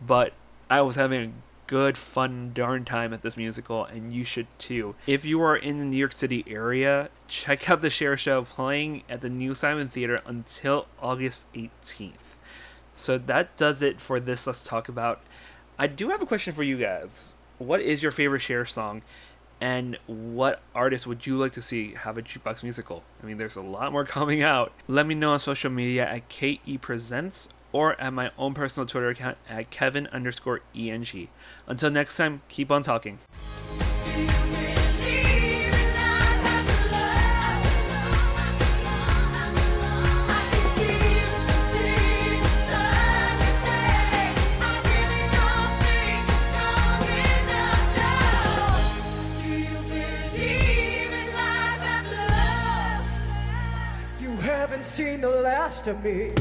but 0.00 0.32
I 0.70 0.80
was 0.82 0.94
having 0.94 1.30
a 1.30 1.32
good, 1.68 1.96
fun, 1.96 2.50
darn 2.52 2.84
time 2.84 3.12
at 3.12 3.22
this 3.22 3.36
musical, 3.36 3.84
and 3.84 4.12
you 4.12 4.24
should 4.24 4.48
too. 4.58 4.96
If 5.06 5.24
you 5.24 5.40
are 5.42 5.54
in 5.56 5.78
the 5.78 5.84
New 5.84 5.96
York 5.96 6.12
City 6.12 6.44
area, 6.48 7.10
check 7.28 7.70
out 7.70 7.82
the 7.82 7.90
Cher 7.90 8.16
Show 8.16 8.42
playing 8.42 9.04
at 9.08 9.20
the 9.20 9.28
Neil 9.28 9.54
Simon 9.54 9.88
Theater 9.88 10.18
until 10.26 10.88
August 11.00 11.52
18th. 11.52 12.34
So 12.94 13.16
that 13.18 13.56
does 13.56 13.80
it 13.82 14.00
for 14.00 14.18
this. 14.18 14.44
Let's 14.46 14.64
talk 14.64 14.88
about. 14.88 15.20
I 15.78 15.86
do 15.86 16.08
have 16.08 16.20
a 16.20 16.26
question 16.26 16.52
for 16.52 16.64
you 16.64 16.76
guys. 16.76 17.36
What 17.58 17.80
is 17.80 18.02
your 18.02 18.10
favorite 18.10 18.40
Cher 18.40 18.64
song? 18.64 19.02
And 19.60 19.98
what 20.06 20.60
artist 20.74 21.06
would 21.06 21.26
you 21.26 21.36
like 21.36 21.52
to 21.52 21.62
see 21.62 21.94
have 21.94 22.16
a 22.16 22.22
jukebox 22.22 22.62
musical? 22.62 23.02
I 23.22 23.26
mean, 23.26 23.38
there's 23.38 23.56
a 23.56 23.62
lot 23.62 23.92
more 23.92 24.04
coming 24.04 24.42
out. 24.42 24.72
Let 24.86 25.06
me 25.06 25.14
know 25.14 25.32
on 25.32 25.40
social 25.40 25.70
media 25.70 26.06
at 26.08 26.28
KE 26.28 26.78
Presents 26.80 27.48
or 27.72 28.00
at 28.00 28.12
my 28.12 28.30
own 28.38 28.54
personal 28.54 28.86
Twitter 28.86 29.08
account 29.08 29.36
at 29.48 29.70
Kevin 29.70 30.06
underscore 30.08 30.60
ENG. 30.74 31.28
Until 31.66 31.90
next 31.90 32.16
time, 32.16 32.42
keep 32.48 32.70
on 32.70 32.82
talking. 32.82 33.18
You 54.20 54.36
haven't 54.36 54.84
seen 54.84 55.20
the 55.20 55.28
last 55.28 55.86
of 55.86 56.02
me. 56.04 56.32